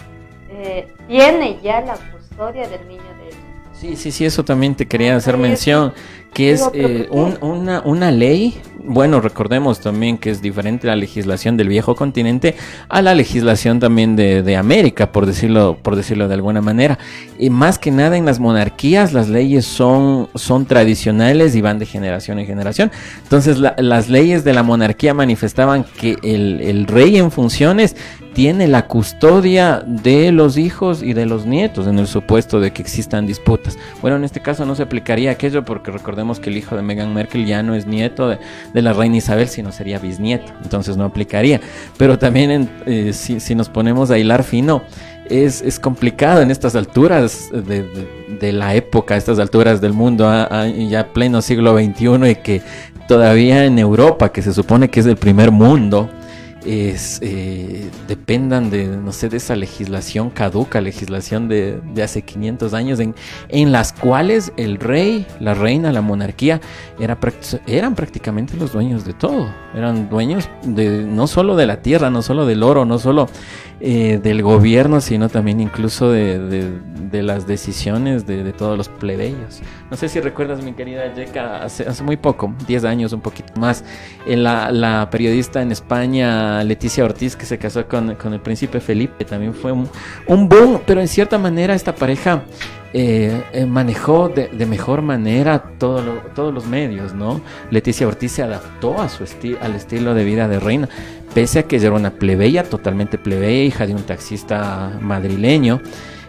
eh, 0.51 0.93
tiene 1.07 1.61
ya 1.63 1.81
la 1.83 1.95
custodia 1.95 2.69
del 2.69 2.89
niño 2.89 3.03
de 3.19 3.29
ella. 3.29 3.37
Sí, 3.73 3.97
sí, 3.97 4.11
sí, 4.11 4.25
eso 4.25 4.45
también 4.45 4.75
te 4.75 4.87
quería 4.87 5.17
hacer 5.17 5.37
mención, 5.37 5.93
que 6.33 6.53
es 6.53 6.63
eh, 6.75 7.09
una, 7.11 7.83
una 7.85 8.11
ley 8.11 8.61
bueno, 8.85 9.21
recordemos 9.21 9.81
también 9.81 10.19
que 10.19 10.31
es 10.31 10.41
diferente 10.41 10.87
la 10.87 10.97
legislación 10.97 11.57
del 11.57 11.69
viejo 11.69 11.95
continente 11.95 12.57
a 12.89 13.03
la 13.03 13.15
legislación 13.15 13.79
también 13.79 14.17
de, 14.17 14.57
América, 14.57 15.13
por 15.13 15.27
decirlo, 15.27 15.79
por 15.81 15.97
decirlo 15.97 16.29
de 16.29 16.35
alguna 16.35 16.61
manera. 16.61 16.99
Y 17.39 17.51
más 17.51 17.79
que 17.79 17.91
nada 17.91 18.17
en 18.17 18.25
las 18.25 18.41
monarquías 18.41 19.13
las 19.13 19.29
leyes 19.29 19.65
son, 19.65 20.29
son 20.35 20.67
tradicionales 20.67 21.55
y 21.55 21.61
van 21.61 21.79
de 21.79 21.87
generación 21.87 22.39
en 22.39 22.47
generación. 22.47 22.91
Entonces 23.23 23.59
las 23.59 24.09
leyes 24.09 24.45
de 24.45 24.55
la 24.55 24.63
monarquía 24.63 25.15
manifestaban 25.15 25.85
que 25.85 26.17
el, 26.23 26.61
el 26.61 26.87
rey 26.87 27.17
en 27.17 27.31
funciones 27.31 27.97
tiene 28.41 28.69
la 28.69 28.87
custodia 28.87 29.83
de 29.87 30.33
los 30.33 30.57
hijos 30.57 31.03
y 31.03 31.13
de 31.13 31.27
los 31.27 31.45
nietos 31.45 31.87
en 31.87 31.99
el 31.99 32.07
supuesto 32.07 32.59
de 32.59 32.73
que 32.73 32.81
existan 32.81 33.27
disputas. 33.27 33.77
Bueno, 34.01 34.17
en 34.17 34.25
este 34.25 34.41
caso 34.41 34.65
no 34.65 34.75
se 34.75 34.83
aplicaría 34.83 35.33
aquello 35.33 35.63
porque 35.63 35.91
recordemos 35.91 36.41
que 36.41 36.49
el 36.49 36.57
hijo 36.57 36.75
de 36.75 36.81
Meghan 36.81 37.13
Merkel 37.13 37.45
ya 37.45 37.63
no 37.63 37.75
es 37.75 37.87
nieto 37.87 38.31
de, 38.31 38.39
la 38.73 38.95
reina 38.95 39.19
Isabel, 39.19 39.47
sino 39.47 39.73
sería 39.73 39.99
bisnieto, 39.99 40.55
entonces 40.63 40.97
no 40.97 41.05
aplicaría. 41.05 41.61
Pero 41.99 42.19
también 42.19 42.71
eh, 42.87 43.13
si, 43.13 43.55
nos 43.55 43.69
ponemos 43.69 44.11
a 44.11 44.17
hilar 44.17 44.43
fino, 44.43 44.85
es, 45.29 45.61
es 45.61 45.79
complicado 45.79 46.41
en 46.41 46.51
estas 46.51 46.75
alturas 46.75 47.51
de, 47.53 48.53
la 48.55 48.75
época, 48.75 49.19
estas 49.19 49.39
alturas 49.39 49.83
del 49.83 49.93
mundo, 49.93 50.25
ya 50.89 51.13
pleno 51.13 51.43
siglo 51.43 51.77
XXI 51.77 52.31
y 52.31 52.37
que 52.37 52.63
todavía 53.07 53.67
en 53.67 53.79
Europa, 53.79 54.33
que 54.33 54.41
se 54.41 54.55
supone 54.55 54.89
que 54.89 55.01
es 55.01 55.07
el 55.07 55.17
primer 55.19 55.51
mundo, 55.51 56.09
eh, 56.65 57.91
dependan 58.07 58.71
de, 58.71 58.87
no 58.87 59.13
sé, 59.13 59.29
de 59.29 59.39
esa 59.39 59.57
legislación 59.57 60.31
caduca, 60.31 60.81
legislación 60.81 61.49
de, 61.49 61.81
hace 62.03 62.23
500 62.23 62.75
años, 62.75 62.99
en, 63.01 63.73
las 63.73 63.93
cuales 63.93 64.53
el 64.57 64.79
rey, 64.79 65.27
la 65.39 65.55
reina, 65.55 65.93
la 65.93 66.03
monarquía 66.03 66.61
era, 66.99 67.19
eran 67.67 67.95
prácticamente 67.95 68.57
los 68.57 68.73
dueños 68.73 69.05
de 69.05 69.15
todo, 69.15 69.49
eran 69.75 70.09
dueños 70.11 70.49
de, 70.65 71.05
no 71.05 71.27
solo 71.27 71.57
de 71.57 71.67
la 71.67 71.83
tierra, 71.83 72.11
no 72.11 72.23
solo 72.23 72.47
del 72.47 72.63
oro, 72.63 72.85
no 72.85 72.99
solo 72.99 73.29
eh, 73.83 74.21
del 74.23 74.43
gobierno, 74.43 75.01
sino 75.01 75.31
también 75.31 75.59
incluso 75.59 76.11
de, 76.11 76.71
las 77.11 77.47
decisiones 77.47 78.27
de, 78.27 78.53
todos 78.53 78.77
los 78.77 78.89
plebeyos. 78.89 79.63
No 79.91 79.97
sé 79.97 80.09
si 80.09 80.21
recuerdas, 80.21 80.63
mi 80.63 80.75
querida 80.75 81.15
Yeka, 81.15 81.63
hace, 81.63 81.85
hace 81.85 82.03
muy 82.03 82.19
poco, 82.19 82.55
10 82.67 82.85
años, 82.85 83.13
un 83.13 83.23
poquito 83.23 83.59
más, 83.59 83.83
en 84.27 84.43
la, 84.43 84.71
la, 84.71 85.09
periodista 85.11 85.63
en 85.63 85.73
España, 85.73 86.63
Leticia 86.63 87.05
Ortiz, 87.05 87.37
que 87.37 87.47
se 87.47 87.57
casó 87.57 87.87
con, 87.89 88.11
el 88.11 88.41
príncipe 88.41 88.81
Felipe, 88.81 89.25
también 89.25 89.55
fue 89.55 89.73
un, 89.73 89.89
un 90.27 90.49
boom, 90.49 90.83
pero 90.87 91.01
en 91.01 91.09
cierta 91.09 91.39
manera 91.39 91.75
esta 91.75 91.95
pareja 91.95 92.43
eh, 92.93 93.43
eh, 93.53 93.67
manejó 93.67 94.29
de, 94.29 94.67
mejor 94.67 95.03
manera 95.03 95.63
todo 95.79 96.23
todos 96.35 96.53
los 96.53 96.67
medios, 96.67 97.15
¿no? 97.15 97.41
Leticia 97.71 98.09
Ortiz 98.09 98.33
se 98.33 98.43
adaptó 98.43 99.01
a 99.01 99.09
su 99.09 99.25
al 99.61 99.77
estilo 99.77 100.15
de 100.15 100.25
vida 100.25 100.49
de 100.49 100.59
reina, 100.59 100.89
pese 101.33 101.61
a 101.61 101.63
que 101.65 101.77
ella 101.77 101.89
era 101.89 101.97
una 101.97 102.11
plebeya, 102.11 102.65
totalmente 102.65 103.17
plebeya, 103.17 103.65
hija 103.65 103.87
de 103.87 103.95
un 103.95 104.03
taxista 104.03 104.99
madrileño. 105.01 105.81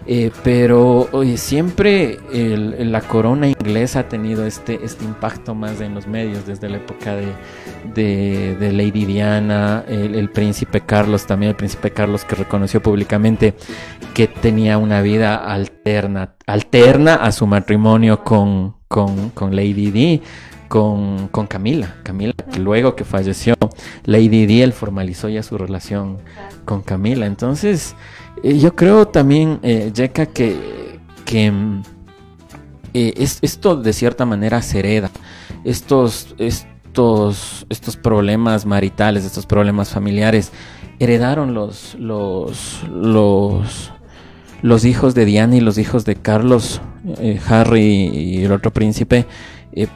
Eh, 0.07 0.31
pero 0.43 1.09
siempre 1.35 2.19
la 2.31 3.01
corona 3.01 3.47
inglesa 3.47 3.99
ha 3.99 4.09
tenido 4.09 4.45
este, 4.45 4.79
este 4.83 5.05
impacto 5.05 5.53
más 5.53 5.79
en 5.79 5.93
los 5.93 6.07
medios, 6.07 6.45
desde 6.47 6.69
la 6.69 6.77
época 6.77 7.15
de, 7.15 8.55
de, 8.55 8.71
Lady 8.71 9.05
Diana, 9.05 9.83
el, 9.87 10.29
príncipe 10.29 10.81
Carlos, 10.81 11.27
también 11.27 11.51
el 11.51 11.55
príncipe 11.55 11.91
Carlos 11.91 12.25
que 12.25 12.35
reconoció 12.35 12.81
públicamente 12.81 13.53
que 14.13 14.27
tenía 14.27 14.77
una 14.77 15.01
vida 15.01 15.35
alterna, 15.35 16.33
alterna 16.47 17.15
a 17.15 17.31
su 17.31 17.45
matrimonio 17.45 18.23
con, 18.23 18.75
con, 18.87 19.55
Lady 19.55 19.91
Di. 19.91 20.21
Con, 20.67 21.27
con, 21.27 21.47
Camila. 21.47 21.95
Camila, 22.01 22.31
que 22.49 22.57
luego 22.59 22.95
que 22.95 23.03
falleció 23.03 23.55
Lady 24.05 24.45
Di, 24.45 24.61
él 24.61 24.71
formalizó 24.71 25.27
ya 25.27 25.43
su 25.43 25.57
relación 25.57 26.19
con 26.63 26.81
Camila. 26.81 27.25
Entonces, 27.25 27.93
eh, 28.43 28.59
yo 28.59 28.75
creo 28.75 29.07
también, 29.07 29.59
eh, 29.63 29.91
que, 30.33 30.99
que 31.25 31.51
mm, 31.51 31.83
eh, 32.93 33.13
esto 33.17 33.75
de 33.75 33.93
cierta 33.93 34.25
manera 34.25 34.61
se 34.61 34.79
hereda. 34.79 35.11
Estos, 35.63 36.35
estos, 36.37 37.65
estos 37.69 37.97
problemas 37.97 38.65
maritales, 38.65 39.25
estos 39.25 39.45
problemas 39.45 39.89
familiares, 39.89 40.51
heredaron 40.99 41.53
los, 41.53 41.95
los, 41.95 42.83
los, 42.89 43.91
los 44.61 44.85
hijos 44.85 45.13
de 45.15 45.25
Diana 45.25 45.55
y 45.55 45.61
los 45.61 45.77
hijos 45.77 46.05
de 46.05 46.15
Carlos, 46.15 46.81
Harry 47.47 48.09
y 48.13 48.43
el 48.43 48.51
otro 48.51 48.71
príncipe, 48.71 49.25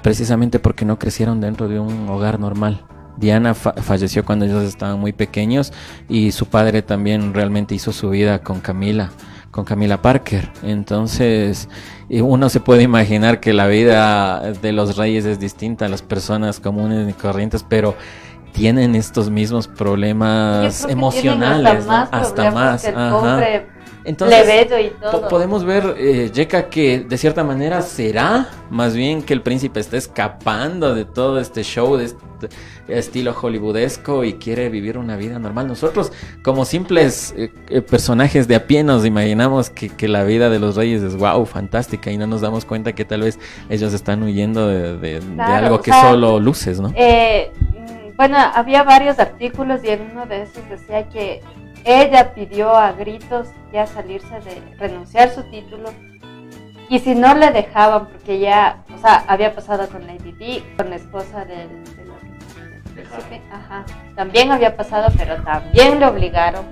precisamente 0.02 0.60
porque 0.60 0.86
no 0.86 0.98
crecieron 0.98 1.42
dentro 1.42 1.68
de 1.68 1.80
un 1.80 2.10
hogar 2.10 2.40
normal. 2.40 2.86
Diana 3.18 3.54
falleció 3.54 4.26
cuando 4.26 4.46
ellos 4.46 4.64
estaban 4.64 5.00
muy 5.00 5.14
pequeños 5.14 5.72
y 6.10 6.32
su 6.32 6.48
padre 6.48 6.82
también 6.82 7.34
realmente 7.34 7.76
hizo 7.76 7.92
su 7.92 8.10
vida 8.10 8.40
con 8.40 8.60
Camila, 8.60 9.12
con 9.52 9.66
Camila 9.66 10.02
Parker. 10.02 10.50
Entonces, 10.64 11.70
uno 12.10 12.50
se 12.50 12.60
puede 12.60 12.84
imaginar 12.84 13.40
que 13.40 13.54
la 13.54 13.68
vida 13.68 14.54
de 14.62 14.72
los 14.72 14.98
reyes 14.98 15.26
es 15.26 15.40
distinta 15.40 15.86
a 15.86 15.90
las 15.90 16.02
personas 16.02 16.60
comunes 16.60 17.10
y 17.10 17.14
corrientes, 17.14 17.66
pero 17.68 17.96
tienen 18.52 18.96
estos 18.96 19.30
mismos 19.30 19.68
problemas 19.68 20.86
emocionales, 20.90 21.86
hasta 21.90 22.52
más. 22.52 22.86
Entonces, 24.06 24.68
podemos 25.30 25.66
ver, 25.66 25.96
eh, 25.98 26.30
Yeka, 26.32 26.70
que 26.70 27.00
de 27.00 27.18
cierta 27.18 27.44
manera 27.44 27.82
será 27.82 28.50
más 28.70 28.96
bien 28.96 29.24
que 29.24 29.34
el 29.34 29.42
príncipe 29.42 29.80
está 29.80 29.98
escapando 29.98 30.94
de 30.94 31.06
todo 31.06 31.40
este 31.40 31.64
show 31.64 31.98
de 31.98 32.06
este 32.06 32.50
estilo 32.88 33.34
hollywoodesco 33.34 34.24
y 34.24 34.34
quiere 34.34 34.70
vivir 34.70 34.98
una 35.00 35.16
vida 35.16 35.40
normal. 35.40 35.68
Nosotros, 35.68 36.12
como 36.44 36.66
simples 36.66 37.34
eh, 37.36 37.52
eh, 37.70 37.82
personajes 37.82 38.48
de 38.48 38.56
a 38.56 38.68
pie, 38.68 38.84
nos 38.84 39.06
imaginamos 39.06 39.72
que, 39.72 40.08
la 40.08 40.24
vida 40.24 40.52
de 40.52 40.60
los 40.60 40.76
reyes 40.76 41.02
es 41.02 41.16
wow, 41.16 41.44
fantástica 41.46 42.12
y 42.12 42.18
no 42.18 42.28
nos 42.28 42.42
damos 42.42 42.64
cuenta 42.64 42.94
que 42.94 43.06
tal 43.06 43.22
vez 43.22 43.40
ellos 43.70 43.92
están 43.92 44.22
huyendo 44.22 44.68
de, 44.68 45.20
algo 45.40 45.82
que 45.82 45.92
solo 45.92 46.40
luces, 46.40 46.80
¿no? 46.80 46.94
Eh, 46.96 47.52
mm, 47.56 48.16
bueno, 48.16 48.38
había 48.38 48.84
varios 48.84 49.18
artículos 49.18 49.84
y 49.84 49.90
en 49.90 50.12
uno 50.12 50.28
de 50.28 50.44
esos 50.44 50.70
decía 50.70 51.10
que 51.10 51.42
ella 51.86 52.34
pidió 52.34 52.76
a 52.76 52.92
gritos 52.94 53.48
ya 53.72 53.86
salirse 53.86 54.40
de 54.42 54.62
renunciar 54.78 55.30
su 55.30 55.44
título 55.44 55.90
y 56.90 57.00
si 57.00 57.16
no 57.16 57.34
le 57.34 57.52
dejaban 57.52 58.08
porque 58.08 58.40
ya, 58.40 58.84
o 58.94 58.98
sea, 59.00 59.24
había 59.28 59.54
pasado 59.56 59.88
con 59.88 60.06
Lady 60.06 60.32
Di, 60.34 60.64
con 60.78 60.90
la 60.90 60.98
esposa 60.98 61.46
del, 61.46 61.70
príncipe, 62.94 63.42
ajá, 63.52 63.86
también 64.16 64.52
había 64.52 64.76
pasado, 64.76 65.12
pero 65.18 65.36
también 65.44 66.00
le 66.00 66.06
obligaron. 66.06 66.66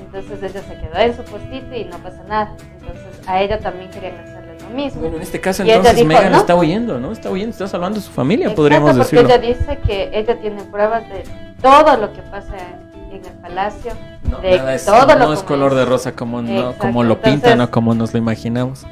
Entonces 0.00 0.42
ella 0.42 0.62
se 0.62 0.80
quedó 0.80 0.98
en 0.98 1.16
su 1.16 1.22
postito 1.24 1.74
y 1.74 1.84
no 1.84 1.98
pasa 1.98 2.22
nada. 2.28 2.54
Entonces 2.80 3.28
a 3.28 3.42
ella 3.42 3.58
también 3.58 3.90
querían 3.90 4.18
hacerle 4.18 4.56
lo 4.60 4.68
mismo. 4.70 5.00
Bueno, 5.00 5.16
en 5.16 5.22
este 5.22 5.40
caso 5.40 5.62
entonces 5.62 6.04
Megan 6.04 6.34
está 6.34 6.54
huyendo, 6.54 7.00
¿no? 7.00 7.12
Está 7.12 7.30
huyendo, 7.30 7.52
está 7.52 7.66
salvando 7.66 7.98
a 7.98 8.02
su 8.02 8.12
familia, 8.12 8.54
podríamos 8.54 8.96
decirlo. 8.96 9.28
Porque 9.28 9.46
ella 9.46 9.54
dice 9.54 9.78
que 9.86 10.10
ella 10.12 10.38
tiene 10.40 10.62
pruebas 10.64 11.08
de 11.08 11.24
todo 11.60 11.96
lo 11.96 12.12
que 12.12 12.22
pasa 12.22 12.54
en 12.56 12.85
el 13.24 13.32
palacio. 13.34 13.92
No, 14.30 14.40
es, 14.42 14.84
todo 14.84 15.14
no 15.16 15.32
es 15.32 15.42
color 15.42 15.74
de 15.74 15.84
rosa 15.84 16.12
como, 16.12 16.42
no, 16.42 16.74
como 16.78 17.04
lo 17.04 17.20
pintan 17.20 17.60
o 17.60 17.70
como 17.70 17.94
nos 17.94 18.12
lo 18.12 18.18
imaginamos. 18.18 18.86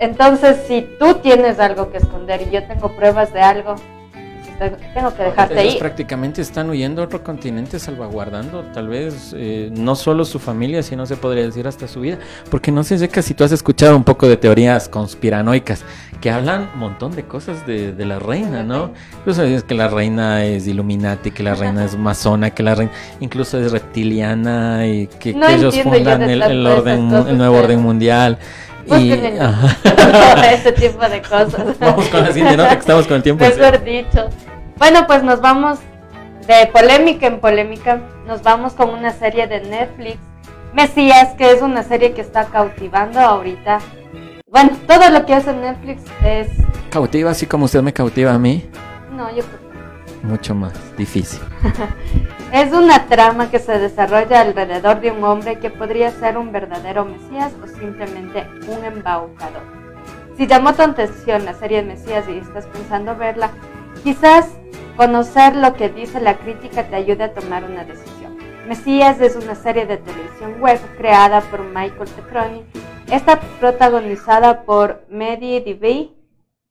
Entonces, 0.00 0.58
si 0.66 0.88
tú 0.98 1.14
tienes 1.22 1.60
algo 1.60 1.90
que 1.90 1.98
esconder 1.98 2.40
y 2.42 2.50
yo 2.50 2.66
tengo 2.66 2.96
pruebas 2.96 3.32
de 3.34 3.42
algo, 3.42 3.76
tengo 4.94 5.14
que 5.14 5.22
dejarte 5.22 5.58
ahí. 5.58 5.78
prácticamente 5.78 6.42
están 6.42 6.68
huyendo 6.68 7.00
a 7.00 7.06
otro 7.06 7.24
continente, 7.24 7.78
salvaguardando 7.78 8.62
tal 8.74 8.88
vez 8.88 9.34
eh, 9.36 9.70
no 9.72 9.96
solo 9.96 10.24
su 10.24 10.38
familia, 10.38 10.82
sino 10.82 11.06
se 11.06 11.16
podría 11.16 11.44
decir 11.44 11.66
hasta 11.66 11.88
su 11.88 12.00
vida. 12.00 12.18
Porque 12.50 12.70
no 12.70 12.84
sé, 12.84 12.98
Zeca, 12.98 13.22
si 13.22 13.34
tú 13.34 13.44
has 13.44 13.52
escuchado 13.52 13.96
un 13.96 14.04
poco 14.04 14.28
de 14.28 14.36
teorías 14.36 14.88
conspiranoicas 14.88 15.84
que 16.20 16.30
hablan 16.30 16.68
un 16.74 16.80
montón 16.80 17.12
de 17.12 17.24
cosas 17.24 17.66
de, 17.66 17.94
la 17.98 18.18
reina, 18.18 18.62
¿no? 18.62 18.92
Incluso 19.20 19.42
es 19.42 19.64
que 19.64 19.74
la 19.74 19.88
reina 19.88 20.44
es 20.44 20.66
Illuminati, 20.66 21.30
que 21.30 21.42
la 21.42 21.54
reina 21.54 21.84
es 21.84 21.96
masona, 21.96 22.50
que 22.50 22.62
la 22.62 22.74
reina 22.74 22.92
incluso 23.20 23.58
es 23.58 23.72
reptiliana 23.72 24.86
y 24.86 25.06
que, 25.06 25.30
ellos 25.30 25.78
fundan 25.80 26.22
el, 26.22 26.66
orden, 26.66 27.12
el 27.12 27.38
nuevo 27.38 27.56
orden 27.58 27.80
mundial. 27.80 28.38
Y, 28.86 29.12
ese 30.52 30.72
tipo 30.72 31.08
de 31.08 31.22
cosas. 31.22 31.78
Vamos 31.80 32.08
con 32.08 32.22
la 32.22 32.28
siguiente 32.28 32.56
nota 32.56 32.70
que 32.70 32.80
estamos 32.80 33.06
con 33.06 33.16
el 33.16 33.22
tiempo. 33.22 33.44
Mejor 33.44 33.84
dicho. 33.84 34.28
Bueno, 34.78 35.06
pues 35.06 35.22
nos 35.22 35.40
vamos 35.40 35.78
de 36.46 36.66
polémica 36.68 37.26
en 37.26 37.38
polémica. 37.40 38.00
Nos 38.26 38.42
vamos 38.42 38.72
con 38.72 38.90
una 38.90 39.12
serie 39.12 39.46
de 39.46 39.60
Netflix, 39.60 40.18
Mesías, 40.72 41.34
que 41.36 41.52
es 41.52 41.60
una 41.60 41.82
serie 41.82 42.12
que 42.12 42.22
está 42.22 42.46
cautivando 42.46 43.20
ahorita. 43.20 43.78
Bueno, 44.50 44.70
todo 44.86 45.10
lo 45.10 45.24
que 45.26 45.34
hace 45.34 45.52
Netflix 45.52 46.02
es... 46.24 46.48
¿Cautiva 46.90 47.30
así 47.30 47.46
como 47.46 47.66
usted 47.66 47.82
me 47.82 47.92
cautiva 47.92 48.34
a 48.34 48.38
mí? 48.38 48.68
No, 49.12 49.30
yo 49.30 49.44
creo 49.44 49.70
mucho 50.22 50.54
más 50.54 50.72
difícil. 50.96 51.40
es 52.52 52.72
una 52.72 53.06
trama 53.06 53.50
que 53.50 53.58
se 53.58 53.78
desarrolla 53.78 54.40
alrededor 54.40 55.00
de 55.00 55.12
un 55.12 55.24
hombre 55.24 55.58
que 55.58 55.70
podría 55.70 56.10
ser 56.10 56.36
un 56.36 56.52
verdadero 56.52 57.04
mesías 57.04 57.52
o 57.62 57.66
simplemente 57.66 58.46
un 58.68 58.84
embaucador. 58.84 59.62
Si 60.36 60.46
llamó 60.46 60.74
tu 60.74 60.82
atención 60.82 61.44
la 61.44 61.54
serie 61.54 61.82
Mesías 61.82 62.24
y 62.28 62.38
estás 62.38 62.66
pensando 62.66 63.14
verla, 63.14 63.50
quizás 64.02 64.48
conocer 64.96 65.54
lo 65.54 65.74
que 65.74 65.90
dice 65.90 66.20
la 66.20 66.38
crítica 66.38 66.84
te 66.84 66.96
ayude 66.96 67.24
a 67.24 67.34
tomar 67.34 67.64
una 67.64 67.84
decisión. 67.84 68.38
Mesías 68.66 69.20
es 69.20 69.36
una 69.36 69.54
serie 69.54 69.84
de 69.84 69.98
televisión 69.98 70.60
web 70.60 70.80
creada 70.96 71.40
por 71.42 71.62
Michael 71.64 72.08
Tefroni. 72.08 72.64
Está 73.10 73.40
protagonizada 73.58 74.62
por 74.62 75.04
Maddie 75.10 75.60
DeVay, 75.62 76.14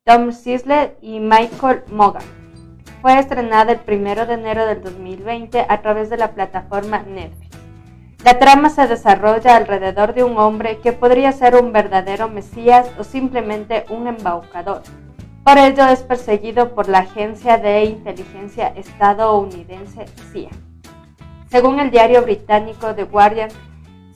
Tom 0.05 0.31
Sisley 0.31 0.93
y 1.01 1.19
Michael 1.19 1.83
Mogan. 1.91 2.23
Fue 3.01 3.19
estrenada 3.19 3.73
el 3.73 3.81
1 3.85 4.25
de 4.25 4.33
enero 4.35 4.65
del 4.65 4.81
2020 4.81 5.65
a 5.67 5.81
través 5.81 6.09
de 6.09 6.15
la 6.15 6.31
plataforma 6.31 7.03
Netflix. 7.03 7.57
La 8.23 8.39
trama 8.39 8.69
se 8.69 8.87
desarrolla 8.87 9.57
alrededor 9.57 10.13
de 10.13 10.23
un 10.23 10.37
hombre 10.37 10.77
que 10.79 10.93
podría 10.93 11.33
ser 11.33 11.55
un 11.55 11.73
verdadero 11.73 12.29
Mesías 12.29 12.89
o 12.97 13.03
simplemente 13.03 13.85
un 13.89 14.07
embaucador. 14.07 14.83
Por 15.43 15.57
ello 15.57 15.87
es 15.87 16.03
perseguido 16.03 16.73
por 16.73 16.87
la 16.87 16.99
agencia 16.99 17.57
de 17.57 17.83
inteligencia 17.83 18.69
estadounidense 18.77 20.05
CIA. 20.31 20.51
Según 21.51 21.81
el 21.81 21.91
diario 21.91 22.21
británico 22.21 22.95
The 22.95 23.03
Guardian, 23.03 23.49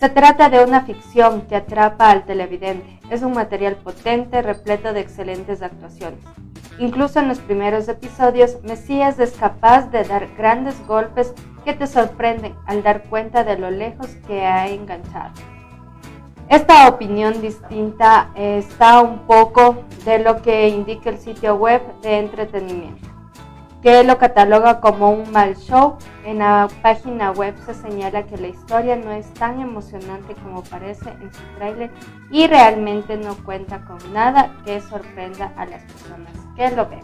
se 0.03 0.09
trata 0.09 0.49
de 0.49 0.61
una 0.61 0.81
ficción 0.81 1.43
que 1.43 1.55
atrapa 1.55 2.11
al 2.11 2.25
televidente. 2.25 2.99
Es 3.09 3.21
un 3.21 3.31
material 3.31 3.77
potente, 3.77 4.41
repleto 4.41 4.91
de 4.91 4.99
excelentes 4.99 5.61
actuaciones. 5.61 6.19
Incluso 6.77 7.21
en 7.21 7.29
los 7.29 7.39
primeros 7.39 7.87
episodios, 7.87 8.61
Mesías 8.63 9.17
es 9.19 9.31
capaz 9.31 9.91
de 9.91 10.03
dar 10.03 10.27
grandes 10.35 10.75
golpes 10.87 11.33
que 11.63 11.71
te 11.71 11.87
sorprenden 11.87 12.53
al 12.65 12.83
dar 12.83 13.03
cuenta 13.03 13.45
de 13.45 13.57
lo 13.57 13.71
lejos 13.71 14.07
que 14.27 14.45
ha 14.45 14.67
enganchado. 14.67 15.31
Esta 16.49 16.89
opinión 16.89 17.41
distinta 17.41 18.29
está 18.35 18.99
un 18.99 19.19
poco 19.19 19.85
de 20.03 20.19
lo 20.19 20.41
que 20.41 20.67
indica 20.67 21.11
el 21.11 21.17
sitio 21.17 21.55
web 21.55 21.81
de 22.01 22.19
entretenimiento 22.19 23.12
que 23.83 24.01
lo 24.05 24.17
cataloga 24.17 24.79
como 24.79 25.11
un 25.11 25.29
mal 25.31 25.55
show. 25.57 25.97
En 26.25 26.39
la 26.39 26.69
página 26.81 27.31
web 27.31 27.53
se 27.65 27.73
señala 27.73 28.23
que 28.23 28.37
la 28.37 28.47
historia 28.47 28.95
no 28.95 29.11
es 29.11 29.31
tan 29.33 29.59
emocionante 29.59 30.33
como 30.35 30.63
parece 30.63 31.09
en 31.09 31.31
su 31.33 31.41
tráiler 31.57 31.91
y 32.31 32.47
realmente 32.47 33.17
no 33.17 33.35
cuenta 33.43 33.81
con 33.81 33.97
nada 34.13 34.55
que 34.65 34.79
sorprenda 34.79 35.51
a 35.57 35.65
las 35.65 35.83
personas 35.83 36.31
que 36.55 36.71
lo 36.71 36.87
ven. 36.87 37.01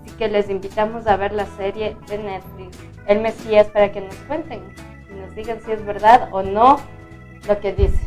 Así 0.00 0.16
que 0.16 0.28
les 0.28 0.48
invitamos 0.48 1.08
a 1.08 1.16
ver 1.16 1.32
la 1.32 1.46
serie 1.46 1.96
de 2.06 2.18
Netflix, 2.18 2.78
El 3.06 3.20
Mesías, 3.20 3.66
para 3.66 3.90
que 3.90 4.00
nos 4.00 4.14
cuenten 4.28 4.62
y 5.10 5.14
nos 5.20 5.34
digan 5.34 5.60
si 5.60 5.72
es 5.72 5.84
verdad 5.84 6.28
o 6.30 6.42
no 6.42 6.76
lo 7.48 7.58
que 7.58 7.72
dice. 7.72 7.98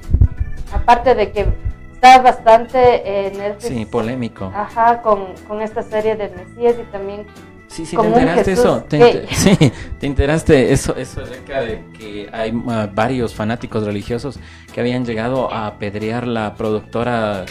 Aparte 0.74 1.16
de 1.16 1.34
que 1.34 1.48
está 1.92 2.20
bastante 2.22 3.28
eh, 3.28 3.32
Netflix. 3.36 3.68
Sí, 3.68 3.86
polémico. 3.86 4.52
Ajá, 4.56 5.02
con, 5.02 5.36
con 5.50 5.62
esta 5.62 5.82
serie 5.84 6.16
del 6.16 6.34
Mesías 6.34 6.75
y 6.80 6.84
también 6.92 7.28
Sí, 7.74 7.88
sí, 7.88 7.98
te 7.98 8.06
enteraste 8.06 8.51
eso. 8.51 8.84
Te 8.88 9.27
sí, 9.32 9.58
te 10.00 10.06
enteraste 10.06 10.72
eso, 10.72 10.96
eso 10.96 11.22
acerca 11.22 11.62
de 11.62 11.84
que 11.98 12.30
hay 12.32 12.53
ah, 12.68 12.88
varios 12.94 13.34
fanáticos 13.34 13.84
religiosos 13.84 14.39
que 14.72 14.80
habían 14.80 15.03
llegado 15.06 15.51
a 15.51 15.65
apedrear 15.65 16.27
la 16.27 16.53
productora 16.53 17.45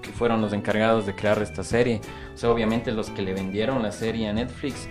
que 0.00 0.10
fueron 0.12 0.40
los 0.40 0.54
encargados 0.54 1.04
de 1.04 1.14
crear 1.14 1.42
esta 1.42 1.62
serie. 1.62 2.00
O 2.34 2.38
sea, 2.38 2.48
obviamente 2.48 2.90
los 2.90 3.10
que 3.10 3.20
le 3.20 3.34
vendieron 3.34 3.82
la 3.82 3.92
serie 3.92 4.28
a 4.28 4.32
Netflix. 4.32 4.88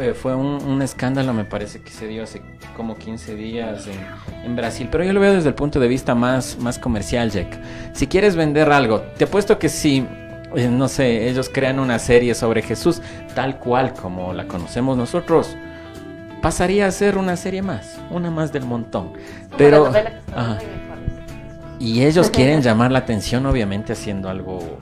Eh, 0.00 0.14
fue 0.14 0.34
un, 0.34 0.80
escándalo, 0.80 1.34
me 1.34 1.44
parece 1.44 1.82
que 1.82 1.90
se 1.90 2.08
dio 2.08 2.22
hace 2.22 2.40
como 2.74 2.96
15 2.96 3.34
días 3.34 3.86
en, 3.86 4.46
en, 4.46 4.56
Brasil. 4.56 4.88
Pero 4.90 5.04
yo 5.04 5.12
lo 5.12 5.20
veo 5.20 5.34
desde 5.34 5.50
el 5.50 5.54
punto 5.54 5.78
de 5.78 5.88
vista 5.88 6.14
más, 6.14 6.56
más 6.58 6.78
comercial, 6.78 7.30
Jack. 7.30 7.60
Si 7.92 8.06
quieres 8.06 8.34
vender 8.34 8.72
algo, 8.72 9.02
te 9.18 9.24
apuesto 9.24 9.58
que 9.58 9.68
si 9.68 10.06
no 10.54 10.88
sé, 10.88 11.28
ellos 11.28 11.50
crean 11.52 11.78
una 11.78 11.98
serie 11.98 12.34
sobre 12.34 12.62
Jesús 12.62 13.02
tal 13.34 13.58
cual 13.58 13.94
como 13.94 14.32
la 14.32 14.46
conocemos 14.46 14.96
nosotros, 14.96 15.56
pasaría 16.40 16.86
a 16.86 16.90
ser 16.90 17.18
una 17.18 17.36
serie 17.36 17.62
más, 17.62 17.98
una 18.10 18.30
más 18.30 18.52
del 18.52 18.64
montón. 18.64 19.12
Pero 19.56 19.92
y 21.78 22.04
ellos 22.04 22.30
quieren 22.32 22.62
llamar 22.62 22.92
la 22.92 23.00
atención 23.00 23.46
obviamente 23.46 23.92
haciendo 23.92 24.28
algo 24.28 24.78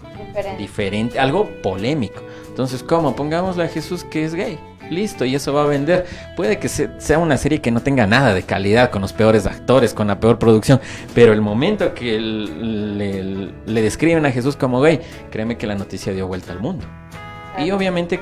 diferente, 0.58 1.18
algo 1.18 1.48
polémico. 1.62 2.22
Entonces, 2.48 2.82
¿cómo? 2.82 3.16
Pongámosle 3.16 3.64
a 3.64 3.68
Jesús 3.68 4.04
que 4.04 4.24
es 4.24 4.34
gay 4.34 4.58
listo, 4.90 5.24
y 5.24 5.34
eso 5.34 5.52
va 5.52 5.62
a 5.62 5.66
vender. 5.66 6.06
Puede 6.36 6.58
que 6.58 6.68
sea 6.68 7.18
una 7.18 7.36
serie 7.36 7.60
que 7.60 7.70
no 7.70 7.80
tenga 7.80 8.06
nada 8.06 8.34
de 8.34 8.42
calidad, 8.42 8.90
con 8.90 9.02
los 9.02 9.12
peores 9.12 9.46
actores, 9.46 9.94
con 9.94 10.08
la 10.08 10.20
peor 10.20 10.38
producción, 10.38 10.80
pero 11.14 11.32
el 11.32 11.40
momento 11.40 11.94
que 11.94 12.18
le, 12.20 13.80
describen 13.82 14.26
a 14.26 14.30
Jesús 14.30 14.56
como 14.56 14.80
gay, 14.80 15.00
créeme 15.30 15.56
que 15.56 15.66
la 15.66 15.74
noticia 15.74 16.12
dio 16.12 16.26
vuelta 16.26 16.52
al 16.52 16.60
mundo. 16.60 16.86
Y 17.58 17.70
obviamente 17.70 18.20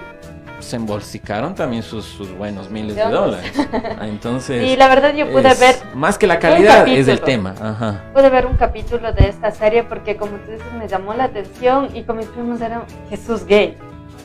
se 0.60 0.76
embolsicaron 0.76 1.54
también 1.54 1.82
sus, 1.82 2.18
buenos 2.36 2.70
miles 2.70 2.96
de 2.96 3.04
dólares. 3.04 3.52
Entonces. 4.02 4.64
Y 4.64 4.76
la 4.76 4.88
verdad 4.88 5.14
yo 5.14 5.30
pude 5.30 5.54
ver. 5.54 5.76
Más 5.94 6.18
que 6.18 6.26
la 6.26 6.38
calidad 6.38 6.86
es 6.88 7.08
el 7.08 7.20
tema. 7.20 7.54
Ajá. 7.60 8.04
Pude 8.12 8.28
ver 8.30 8.46
un 8.46 8.56
capítulo 8.56 9.12
de 9.12 9.28
esta 9.28 9.50
serie 9.50 9.84
porque, 9.84 10.16
como 10.16 10.32
tú 10.38 10.52
dices, 10.52 10.72
me 10.76 10.88
llamó 10.88 11.14
la 11.14 11.24
atención 11.24 11.94
y 11.94 12.02
con 12.02 12.16
mis 12.16 12.26
primos 12.26 12.60
era 12.60 12.84
Jesús 13.10 13.44
gay. 13.46 13.76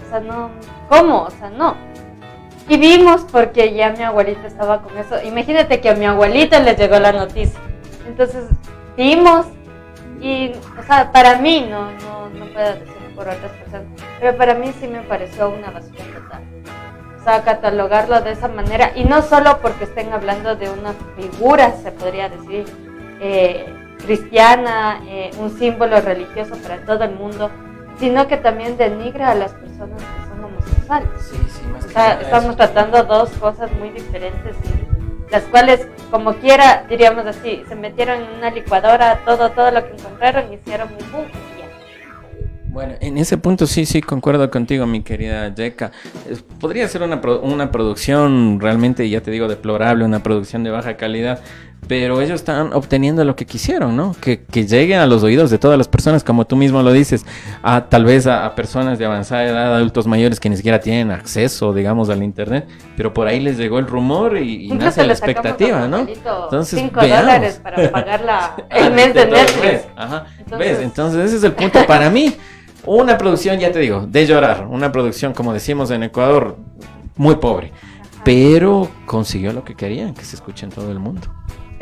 O 0.06 0.10
sea, 0.10 0.20
no. 0.20 0.50
¿Cómo? 0.90 1.24
O 1.24 1.30
sea, 1.30 1.50
no. 1.50 1.76
Y 2.68 2.78
vimos 2.78 3.26
porque 3.32 3.74
ya 3.74 3.92
mi 3.92 4.04
abuelita 4.04 4.48
estaba 4.48 4.82
con 4.82 4.98
eso. 4.98 5.22
Imagínate 5.24 5.82
que 5.82 5.90
a 5.90 5.96
mi 5.96 6.06
abuelita 6.06 6.60
le 6.60 6.76
llegó 6.76 6.98
la 7.00 7.12
noticia. 7.12 7.60
Entonces 8.08 8.46
vimos 8.96 9.48
y, 10.22 10.52
o 10.80 10.84
sea, 10.84 11.12
para 11.12 11.38
mí, 11.40 11.68
no, 11.70 11.92
no, 11.92 12.30
no 12.30 12.46
puedo 12.54 12.74
decir 12.74 12.94
por 13.16 13.28
otras 13.28 13.52
personas, 13.52 13.88
pero 14.20 14.38
para 14.38 14.54
mí 14.54 14.74
sí 14.80 14.88
me 14.88 15.02
pareció 15.02 15.50
una 15.50 15.70
basura 15.70 16.04
total. 16.14 16.42
O 17.20 17.24
sea, 17.24 17.44
catalogarlo 17.44 18.22
de 18.22 18.32
esa 18.32 18.48
manera 18.48 18.92
y 18.96 19.04
no 19.06 19.22
solo 19.22 19.60
porque 19.62 19.86
estén 19.86 20.12
hablando 20.12 20.56
de 20.56 20.70
una 20.70 20.94
figura, 21.16 21.74
se 21.74 21.92
podría 21.92 22.30
decir, 22.30 22.66
eh, 23.22 23.66
cristiana, 24.06 25.02
eh, 25.08 25.32
un 25.40 25.58
símbolo 25.58 26.02
religioso 26.02 26.56
para 26.58 26.84
todo 26.86 27.04
el 27.04 27.16
mundo, 27.16 27.50
sino 28.00 28.28
que 28.28 28.38
también 28.38 28.78
denigra 28.78 29.32
a 29.32 29.36
las 29.36 29.54
personas 29.54 30.02
Sí, 31.20 31.38
sí, 31.48 31.62
más 31.72 31.86
que 31.86 32.24
estamos 32.24 32.56
tratando 32.56 33.04
dos 33.04 33.30
cosas 33.32 33.72
muy 33.80 33.90
diferentes 33.90 34.56
y 34.66 35.32
las 35.32 35.44
cuales, 35.46 35.88
como 36.12 36.34
quiera, 36.36 36.86
diríamos 36.88 37.26
así, 37.26 37.64
se 37.68 37.76
metieron 37.76 38.22
en 38.22 38.38
una 38.38 38.52
licuadora, 38.52 39.20
todo, 39.26 39.50
todo 39.52 39.72
lo 39.72 39.84
que 39.84 39.94
encontraron, 39.94 40.54
hicieron 40.54 40.90
un 40.90 41.12
boom 41.12 41.26
bueno, 42.74 42.96
en 43.02 43.20
ese 43.20 43.38
punto 43.38 43.68
sí, 43.68 43.86
sí, 43.86 44.02
concuerdo 44.02 44.50
contigo, 44.50 44.88
mi 44.88 45.04
querida 45.04 45.54
Yeka. 45.54 45.92
Podría 46.60 46.88
ser 46.88 47.04
una, 47.04 47.22
una 47.44 47.72
producción 47.72 48.60
realmente, 48.60 49.08
ya 49.08 49.22
te 49.22 49.30
digo, 49.30 49.48
deplorable, 49.48 50.04
una 50.04 50.24
producción 50.24 50.64
de 50.64 50.72
baja 50.72 50.98
calidad, 50.98 51.40
pero 51.88 52.22
ellos 52.22 52.36
están 52.36 52.74
obteniendo 52.74 53.24
lo 53.24 53.36
que 53.36 53.46
quisieron, 53.46 53.96
¿no? 53.96 54.16
Que, 54.20 54.44
que 54.44 54.66
lleguen 54.66 55.00
a 55.00 55.06
los 55.06 55.24
oídos 55.24 55.50
de 55.50 55.58
todas 55.58 55.78
las 55.78 55.88
personas, 55.88 56.24
como 56.24 56.46
tú 56.46 56.56
mismo 56.56 56.82
lo 56.82 56.92
dices, 56.92 57.26
a 57.62 57.86
tal 57.86 58.06
vez 58.06 58.28
a, 58.28 58.54
personas 58.56 58.98
de 59.00 59.06
avanzada 59.06 59.44
edad, 59.44 59.76
adultos 59.76 60.08
mayores 60.08 60.40
que 60.40 60.50
ni 60.50 60.58
siquiera 60.58 60.80
tienen 60.80 61.12
acceso, 61.12 61.74
digamos, 61.74 62.10
al 62.10 62.24
Internet, 62.24 62.68
pero 62.96 63.14
por 63.14 63.28
ahí 63.28 63.40
les 63.40 63.58
llegó 63.58 63.80
el 63.80 63.88
rumor 63.88 64.38
y, 64.38 64.70
nace 64.70 65.06
la 65.06 65.14
expectativa, 65.14 65.88
¿no? 65.88 66.00
Entonces, 66.00 66.80
5 66.80 67.00
dólares 67.02 67.60
para 67.62 67.90
pagar 67.92 68.22
la, 68.22 68.56
el 68.70 68.94
mes 68.94 69.14
de 69.14 69.26
Netflix. 69.26 69.88
Ajá. 69.96 70.26
¿Ves? 70.58 70.80
Entonces 70.80 71.26
ese 71.26 71.38
es 71.38 71.44
el 71.44 71.54
punto 71.54 71.86
para 71.86 72.10
mí. 72.10 72.34
Una 72.86 73.18
producción, 73.18 73.60
ya 73.60 73.72
te 73.72 73.80
digo, 73.80 74.06
de 74.06 74.26
llorar. 74.28 74.68
Una 74.70 74.92
producción, 74.92 75.34
como 75.34 75.54
decimos 75.54 75.90
en 75.92 76.04
Ecuador, 76.04 76.58
muy 77.16 77.36
pobre. 77.36 77.72
Pero 78.26 78.90
consiguió 79.06 79.54
lo 79.54 79.64
que 79.64 79.76
querían, 79.76 80.14
que 80.14 80.26
se 80.26 80.36
escuche 80.36 80.66
en 80.66 80.72
todo 80.72 80.92
el 80.92 81.00
mundo. 81.00 81.28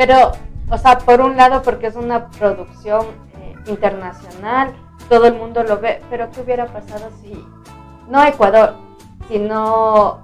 Pero, 0.02 0.32
o 0.72 0.80
sea, 0.80 0.98
por 0.98 1.22
un 1.22 1.38
lado, 1.38 1.62
porque 1.62 1.86
es 1.86 1.96
una 1.96 2.28
producción 2.32 3.06
eh, 3.36 3.54
internacional, 3.68 4.74
todo 5.08 5.28
el 5.28 5.36
mundo 5.36 5.62
lo 5.62 5.80
ve. 5.80 6.02
Pero, 6.10 6.32
¿qué 6.32 6.42
hubiera 6.42 6.66
pasado 6.66 7.12
si 7.22 7.46
no 8.10 8.26
Ecuador, 8.26 8.74
sino 9.28 10.22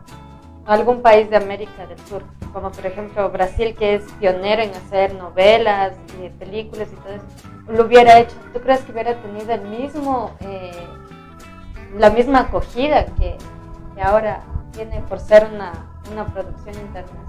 algún 0.66 1.04
país 1.04 1.30
de 1.30 1.38
América 1.38 1.86
del 1.86 2.00
Sur? 2.08 2.24
Como 2.54 2.72
por 2.72 2.88
ejemplo 2.88 3.30
Brasil, 3.30 3.76
que 3.78 3.94
es 3.94 4.12
pionero 4.14 4.64
en 4.64 4.72
hacer 4.72 5.14
novelas, 5.14 5.94
y 6.20 6.30
películas 6.30 6.88
y 6.92 6.96
todo 6.96 7.14
eso 7.14 7.26
lo 7.68 7.86
hubiera 7.86 8.18
hecho, 8.18 8.36
¿tú 8.54 8.60
crees 8.62 8.80
que 8.80 8.92
hubiera 8.94 9.14
tenido 9.22 9.54
el 9.54 9.62
mismo, 9.62 10.32
eh, 10.40 10.88
la 12.00 12.10
misma 12.10 12.40
acogida 12.40 13.06
que, 13.06 13.38
ahora 14.02 14.42
tiene 14.72 15.02
por 15.02 15.20
ser 15.20 15.48
una, 15.54 15.74
una 16.12 16.26
producción 16.26 16.76
internacional? 16.76 17.27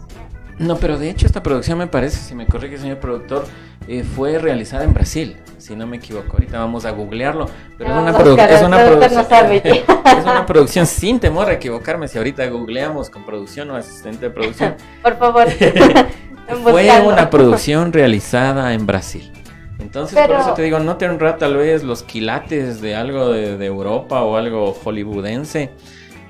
No, 0.58 0.76
pero 0.76 0.98
de 0.98 1.10
hecho 1.10 1.26
esta 1.26 1.42
producción 1.42 1.78
me 1.78 1.86
parece, 1.86 2.18
si 2.18 2.34
me 2.34 2.46
corrige 2.46 2.78
señor 2.78 2.98
productor, 2.98 3.46
eh, 3.86 4.04
fue 4.04 4.38
realizada 4.38 4.84
en 4.84 4.92
Brasil, 4.92 5.36
si 5.58 5.76
no 5.76 5.86
me 5.86 5.98
equivoco. 5.98 6.32
Ahorita 6.32 6.58
vamos 6.58 6.84
a 6.84 6.90
googlearlo, 6.90 7.46
pero 7.76 7.90
es, 7.90 7.96
una 7.96 8.10
es, 8.10 8.62
una 8.62 8.78
producción, 8.84 9.52
es 9.62 10.24
una 10.24 10.46
producción 10.46 10.86
sin 10.86 11.20
temor 11.20 11.48
a 11.48 11.54
equivocarme. 11.54 12.08
Si 12.08 12.18
ahorita 12.18 12.46
googleamos 12.48 13.08
con 13.08 13.24
producción 13.24 13.70
o 13.70 13.76
asistente 13.76 14.26
de 14.26 14.30
producción. 14.30 14.74
Por 15.02 15.16
favor. 15.16 15.46
fue 16.62 17.02
una 17.02 17.30
producción 17.30 17.92
realizada 17.92 18.74
en 18.74 18.86
Brasil. 18.86 19.32
Entonces, 19.78 20.18
por 20.26 20.36
eso 20.36 20.54
te 20.54 20.62
digo, 20.62 20.80
no 20.80 20.96
te 20.96 21.08
honra 21.08 21.38
tal 21.38 21.56
vez 21.56 21.84
los 21.84 22.02
quilates 22.02 22.80
de 22.80 22.96
algo 22.96 23.30
de, 23.30 23.64
Europa 23.64 24.22
o 24.22 24.36
algo 24.36 24.72
hollywoodense, 24.72 25.70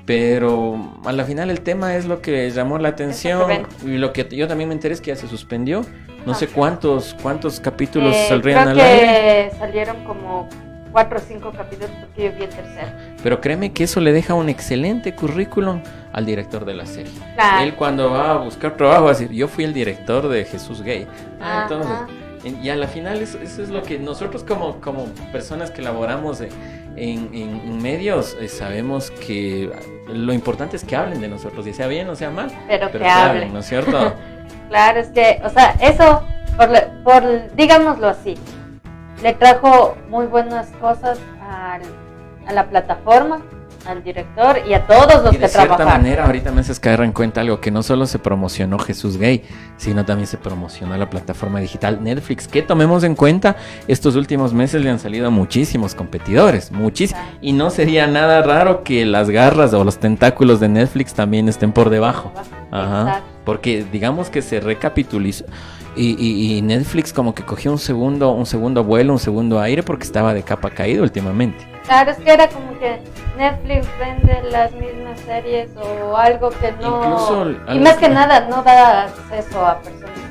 pero 0.09 0.75
a 1.05 1.11
la 1.11 1.23
final 1.23 1.51
el 1.51 1.61
tema 1.61 1.95
es 1.95 2.07
lo 2.07 2.19
que 2.19 2.49
llamó 2.49 2.79
la 2.79 2.89
atención 2.89 3.67
y 3.85 3.97
lo 3.97 4.11
que 4.11 4.27
yo 4.31 4.47
también 4.47 4.67
me 4.67 4.73
enteré 4.73 4.95
es 4.95 5.01
que 5.01 5.09
ya 5.09 5.15
se 5.15 5.27
suspendió. 5.27 5.85
No 6.25 6.33
sé 6.33 6.47
cuántos 6.47 7.15
cuántos 7.21 7.59
capítulos 7.59 8.15
eh, 8.15 8.25
saldrían 8.27 8.73
creo 8.73 8.83
al 8.83 8.89
que 8.89 9.51
salieron 9.59 10.03
como 10.05 10.49
cuatro 10.91 11.19
o 11.19 11.21
cinco 11.21 11.51
capítulos 11.55 11.91
porque 11.99 12.23
yo 12.23 12.31
vi 12.31 12.45
el 12.45 12.49
tercero. 12.49 12.87
Pero 13.21 13.39
créeme 13.39 13.71
que 13.71 13.83
eso 13.83 13.99
le 13.99 14.11
deja 14.11 14.33
un 14.33 14.49
excelente 14.49 15.13
currículum 15.13 15.83
al 16.11 16.25
director 16.25 16.65
de 16.65 16.73
la 16.73 16.87
serie. 16.87 17.13
Él 17.61 17.75
cuando 17.75 18.09
va 18.09 18.31
a 18.31 18.37
buscar 18.37 18.77
trabajo 18.77 19.03
va 19.03 19.11
a 19.11 19.13
decir, 19.13 19.29
yo 19.29 19.47
fui 19.47 19.63
el 19.63 19.75
director 19.75 20.27
de 20.27 20.43
Jesús 20.43 20.81
Gay. 20.81 21.05
Ah, 21.39 21.67
entonces, 21.69 22.55
y 22.63 22.69
a 22.69 22.75
la 22.75 22.87
final 22.87 23.21
eso, 23.21 23.37
es 23.39 23.69
lo 23.69 23.83
que 23.83 23.99
nosotros 23.99 24.43
como, 24.43 24.81
como 24.81 25.05
personas 25.31 25.69
que 25.69 25.83
laboramos 25.83 26.41
en, 26.99 27.81
medios 27.81 28.37
eh, 28.39 28.47
sabemos 28.47 29.11
que 29.11 29.71
lo 30.07 30.33
importante 30.33 30.75
es 30.75 30.83
que 30.83 30.95
hablen 30.95 31.21
de 31.21 31.27
nosotros, 31.27 31.65
y 31.67 31.73
sea 31.73 31.87
bien 31.87 32.09
o 32.09 32.15
sea 32.15 32.29
mal. 32.29 32.51
Pero, 32.67 32.91
que, 32.91 33.07
hablen, 33.07 33.53
¿no 33.53 33.59
es 33.59 33.67
cierto? 33.67 34.13
claro, 34.69 34.99
es 34.99 35.07
que, 35.09 35.41
o 35.43 35.49
sea, 35.49 35.75
eso, 35.81 36.23
por, 36.57 36.69
por 37.03 37.55
digámoslo 37.55 38.07
así, 38.07 38.35
le 39.21 39.33
trajo 39.33 39.97
muy 40.09 40.25
buenas 40.25 40.67
cosas 40.81 41.19
a 41.41 41.79
la 42.51 42.69
plataforma, 42.69 43.41
al 43.85 44.03
director 44.03 44.57
y 44.67 44.73
a 44.73 44.85
todos 44.85 45.23
los 45.23 45.31
que 45.31 45.37
trabajan. 45.37 45.39
De 45.39 45.47
cierta 45.49 45.85
manera, 45.85 46.25
ahorita 46.25 46.51
me 46.51 46.61
haces 46.61 46.79
caer 46.79 47.01
en 47.01 47.11
cuenta 47.11 47.41
algo 47.41 47.59
que 47.59 47.71
no 47.71 47.83
solo 47.83 48.05
se 48.05 48.19
promocionó 48.19 48.79
Jesús 48.79 49.17
Gay, 49.17 49.43
sino 49.77 50.05
también 50.05 50.27
se 50.27 50.37
promocionó 50.37 50.97
la 50.97 51.09
plataforma 51.09 51.59
digital 51.59 52.03
Netflix, 52.03 52.47
que 52.47 52.61
tomemos 52.61 53.03
en 53.03 53.15
cuenta, 53.15 53.55
estos 53.87 54.15
últimos 54.15 54.53
meses 54.53 54.83
le 54.83 54.89
han 54.89 54.99
salido 54.99 55.31
muchísimos 55.31 55.95
competidores, 55.95 56.71
muchísimos, 56.71 57.23
y 57.41 57.53
no 57.53 57.69
sería 57.69 58.07
nada 58.07 58.41
raro 58.41 58.83
que 58.83 59.05
las 59.05 59.29
garras 59.29 59.73
o 59.73 59.83
los 59.83 59.97
tentáculos 59.97 60.59
de 60.59 60.69
Netflix 60.69 61.13
también 61.13 61.49
estén 61.49 61.71
por 61.71 61.89
debajo. 61.89 62.31
Ajá. 62.71 63.21
Porque 63.45 63.85
digamos 63.91 64.29
que 64.29 64.41
se 64.41 64.59
recapitulizó 64.59 65.45
y, 65.95 66.61
Netflix 66.63 67.13
como 67.13 67.33
que 67.33 67.43
cogió 67.43 67.71
un 67.71 67.77
segundo, 67.77 68.31
un 68.31 68.45
segundo 68.45 68.83
vuelo, 68.83 69.13
un 69.13 69.19
segundo 69.19 69.59
aire 69.59 69.83
porque 69.83 70.03
estaba 70.03 70.33
de 70.33 70.43
capa 70.43 70.69
caído 70.69 71.03
últimamente. 71.03 71.67
Claro, 71.85 72.11
es 72.11 72.17
que 72.17 72.31
era 72.31 72.47
como 72.49 72.77
que 72.79 72.99
Netflix 73.37 73.87
vende 73.99 74.49
las 74.51 74.71
mismas 74.73 75.19
series 75.21 75.69
o 75.77 76.15
algo 76.15 76.49
que 76.49 76.71
no... 76.81 77.51
y 77.73 77.79
más 77.79 77.97
que 77.97 78.09
nada 78.09 78.47
no 78.47 78.61
da 78.63 79.03
acceso 79.03 79.65
a 79.65 79.79
personas. 79.79 80.29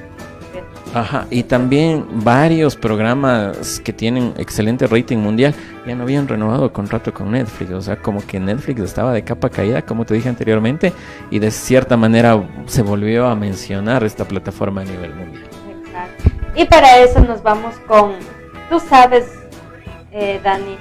Ajá, 0.94 1.26
y 1.30 1.42
también 1.42 2.06
varios 2.24 2.74
programas 2.74 3.80
que 3.80 3.92
tienen 3.92 4.32
excelente 4.38 4.87
rating 4.87 5.18
mundial 5.18 5.54
ya 5.87 5.94
no 5.94 6.04
habían 6.04 6.26
renovado 6.26 6.72
contrato 6.72 7.12
con 7.12 7.30
Netflix, 7.30 7.70
o 7.72 7.82
sea, 7.82 7.96
como 7.96 8.26
que 8.26 8.40
Netflix 8.40 8.80
estaba 8.80 9.12
de 9.12 9.22
capa 9.22 9.50
caída, 9.50 9.82
como 9.82 10.06
te 10.06 10.14
dije 10.14 10.28
anteriormente, 10.28 10.92
y 11.30 11.38
de 11.40 11.50
cierta 11.50 11.96
manera 11.96 12.42
se 12.66 12.82
volvió 12.82 13.26
a 13.26 13.34
mencionar 13.34 14.02
esta 14.02 14.24
plataforma 14.24 14.80
a 14.80 14.84
nivel 14.84 15.14
mundial. 15.14 15.44
Y 16.54 16.64
para 16.64 16.98
eso 16.98 17.20
nos 17.20 17.42
vamos 17.42 17.74
con, 17.87 18.12
tú 18.70 18.80
sabes, 18.80 19.26
eh, 20.11 20.40
Dani, 20.42 20.76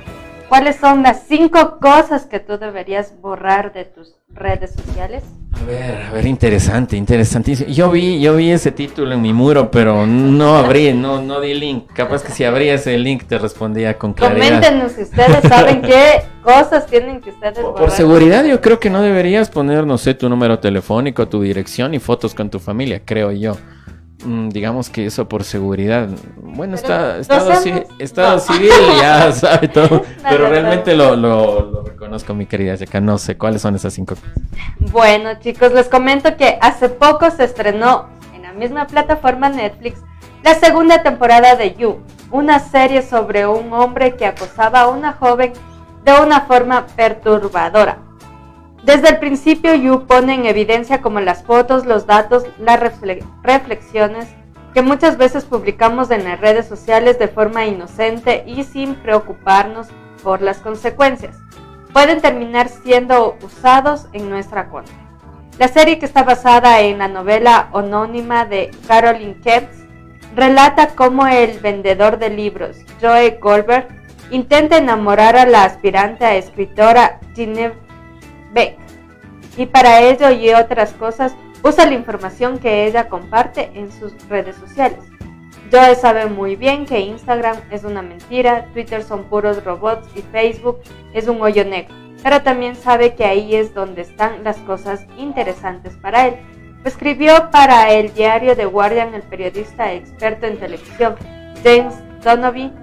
¿cuáles 0.50 0.78
son 0.78 1.04
las 1.04 1.24
cinco 1.28 1.80
cosas 1.80 2.26
que 2.26 2.40
tú 2.40 2.58
deberías 2.58 3.14
borrar 3.22 3.74
de 3.74 3.86
tus 3.86 4.16
redes 4.30 4.74
sociales? 4.74 5.24
A 5.54 5.66
ver, 5.66 6.02
a 6.04 6.12
ver, 6.12 6.26
interesante, 6.28 6.96
interesantísimo. 6.96 7.70
Yo 7.72 7.90
vi, 7.90 8.20
yo 8.20 8.36
vi 8.36 8.52
ese 8.52 8.72
título 8.72 9.14
en 9.14 9.22
mi 9.22 9.34
muro, 9.34 9.72
pero 9.72 10.06
no 10.06 10.56
abrí, 10.56 10.94
no, 10.94 11.22
no 11.22 11.40
di 11.42 11.56
link. 11.56 11.92
Capaz 11.94 12.24
que 12.24 12.32
si 12.32 12.44
abría 12.44 12.76
ese 12.76 12.98
link 12.98 13.24
te 13.24 13.40
respondía 13.40 13.98
con 13.98 14.14
claridad. 14.14 14.46
Coméntenos 14.46 14.92
si 14.92 15.02
ustedes 15.02 15.42
saben 15.50 15.82
qué 15.82 16.22
cosas 16.44 16.86
tienen 16.86 17.22
que 17.22 17.32
ustedes 17.32 17.62
borrar. 17.62 17.80
Por 17.80 17.92
seguridad 17.92 18.46
yo 18.46 18.62
creo 18.62 18.80
que 18.80 18.90
no 18.90 19.02
deberías 19.02 19.50
poner, 19.50 19.88
no 19.88 19.98
sé, 19.98 20.14
tu 20.14 20.30
número 20.30 20.60
telefónico, 20.60 21.28
tu 21.28 21.42
dirección 21.42 21.94
y 21.96 22.00
fotos 22.00 22.36
con 22.36 22.50
tu 22.50 22.60
familia, 22.60 23.02
creo 23.04 23.32
yo. 23.32 23.58
Mm, 24.28 24.50
digamos 24.50 24.90
que 24.90 25.06
eso 25.06 25.30
por 25.30 25.46
seguridad. 25.46 26.10
Bueno, 26.36 26.76
está, 26.76 27.18
estado, 27.18 27.54
estado 27.98 28.40
civil 28.40 28.72
ya 29.00 29.32
sabe 29.32 29.70
todo, 29.70 30.04
pero 30.30 30.50
realmente 30.50 30.98
lo, 30.98 31.16
lo, 31.16 31.84
reconozco, 31.84 32.34
mi 32.34 32.46
querida 32.46 32.74
Jessica. 32.74 33.00
No 33.00 33.18
sé 33.20 33.38
cuáles 33.38 33.62
son 33.62 33.76
esas 33.76 33.94
cinco 33.94 34.16
cosas. 34.16 34.30
Bueno, 34.92 35.30
chicos, 35.40 35.72
les 35.72 35.88
comento 35.88 36.36
que 36.36 36.58
hace 36.60 36.90
poco 36.90 37.32
se 37.32 37.46
estrenó 37.46 38.10
en 38.36 38.42
la 38.42 38.52
misma 38.52 38.86
plataforma 38.86 39.48
Netflix 39.48 40.02
la 40.44 40.56
segunda 40.56 41.02
temporada 41.04 41.56
de 41.56 41.76
You, 41.76 42.00
una 42.30 42.60
serie 42.60 43.04
sobre 43.04 43.48
un 43.48 43.72
hombre 43.72 44.18
que 44.18 44.26
acosaba 44.26 44.82
a 44.82 44.88
una 44.90 45.14
joven 45.14 45.54
de 46.04 46.12
una 46.22 46.42
forma 46.42 46.86
perturbadora. 46.98 48.00
Desde 48.88 49.10
el 49.10 49.20
principio, 49.20 49.76
Yu 49.76 50.08
pone 50.08 50.34
en 50.34 50.46
evidencia 50.46 51.02
como 51.02 51.20
las 51.20 51.44
fotos, 51.44 51.86
los 51.86 52.08
datos, 52.08 52.46
las 52.58 52.80
reflexiones 53.44 54.30
que 54.74 54.82
muchas 54.82 55.18
veces 55.18 55.44
publicamos 55.44 56.10
en 56.10 56.24
las 56.24 56.40
redes 56.40 56.70
sociales 56.70 57.20
de 57.20 57.28
forma 57.28 57.66
inocente 57.66 58.46
y 58.48 58.64
sin 58.64 58.96
preocuparnos 58.96 59.88
por 60.24 60.42
las 60.42 60.60
consecuencias, 60.60 61.36
pueden 61.92 62.22
terminar 62.22 62.70
siendo 62.70 63.36
usados 63.44 64.08
en 64.14 64.30
nuestra 64.30 64.70
contra. 64.70 64.96
La 65.60 65.68
serie 65.68 66.00
que 66.00 66.06
está 66.06 66.24
basada 66.24 66.80
en 66.80 67.00
la 67.00 67.10
novela 67.10 67.68
anónima 67.74 68.46
de 68.46 68.72
Caroline 68.88 69.42
Kentz 69.42 69.86
relata 70.34 70.96
cómo 70.96 71.28
el 71.28 71.60
vendedor 71.60 72.20
de 72.20 72.30
libros, 72.30 72.78
Joe 73.02 73.38
Goldberg, 73.42 73.90
intenta 74.32 74.78
enamorar 74.78 75.36
a 75.36 75.46
la 75.46 75.66
aspirante 75.66 76.24
a 76.24 76.38
escritora 76.38 77.20
Ginevra 77.36 77.87
Y 79.58 79.66
para 79.66 80.02
ello 80.02 80.30
y 80.32 80.54
otras 80.54 80.94
cosas, 80.94 81.36
usa 81.64 81.86
la 81.86 81.94
información 81.94 82.60
que 82.60 82.86
ella 82.86 83.10
comparte 83.10 83.72
en 83.74 83.92
sus 83.92 84.14
redes 84.30 84.56
sociales. 84.56 85.00
Joe 85.72 85.96
sabe 85.96 86.28
muy 86.28 86.56
bien 86.56 86.86
que 86.86 87.00
Instagram 87.00 87.58
es 87.72 87.84
una 87.84 88.02
mentira, 88.02 88.68
Twitter 88.74 89.04
son 89.04 89.26
puros 89.26 89.64
robots 89.66 90.08
y 90.16 90.22
Facebook 90.22 90.80
es 91.14 91.28
un 91.28 91.42
hoyo 91.42 91.66
negro, 91.66 91.94
pero 92.24 92.42
también 92.42 92.76
sabe 92.76 93.16
que 93.16 93.26
ahí 93.26 93.54
es 93.56 93.74
donde 93.74 94.04
están 94.04 94.44
las 94.44 94.58
cosas 94.60 95.06
interesantes 95.18 95.94
para 96.02 96.28
él. 96.28 96.36
Escribió 96.86 97.50
para 97.52 97.92
el 97.92 98.14
diario 98.14 98.56
The 98.56 98.66
Guardian 98.66 99.14
el 99.14 99.24
periodista 99.24 99.92
experto 99.92 100.46
en 100.46 100.58
televisión 100.58 101.16
James 101.64 101.96
Donovan 102.24 102.74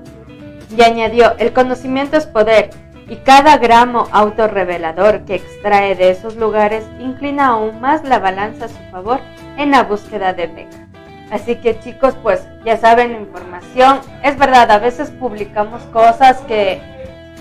y 0.77 0.83
añadió, 0.83 1.37
el 1.39 1.53
conocimiento 1.55 2.19
es 2.19 2.27
poder 2.27 2.71
y 3.09 3.17
cada 3.17 3.59
gramo 3.59 4.09
autorrevelador 4.13 5.25
que 5.25 5.37
extrae 5.37 5.95
de 5.95 6.11
esos 6.11 6.37
lugares 6.37 6.85
inclina 6.99 7.49
aún 7.49 7.81
más 7.81 8.05
la 8.05 8.19
balanza 8.19 8.67
a 8.67 8.69
su 8.69 8.83
favor 8.91 9.21
en 9.57 9.71
la 9.71 9.83
búsqueda 9.83 10.33
de 10.33 10.47
beca. 10.47 10.89
Así 11.31 11.57
que 11.57 11.79
chicos, 11.81 12.15
pues 12.23 12.47
ya 12.65 12.77
saben 12.77 13.13
la 13.13 13.19
información. 13.19 14.01
Es 14.23 14.39
verdad, 14.39 14.71
a 14.71 14.79
veces 14.79 15.11
publicamos 15.11 15.83
cosas 15.85 16.39
que 16.43 16.81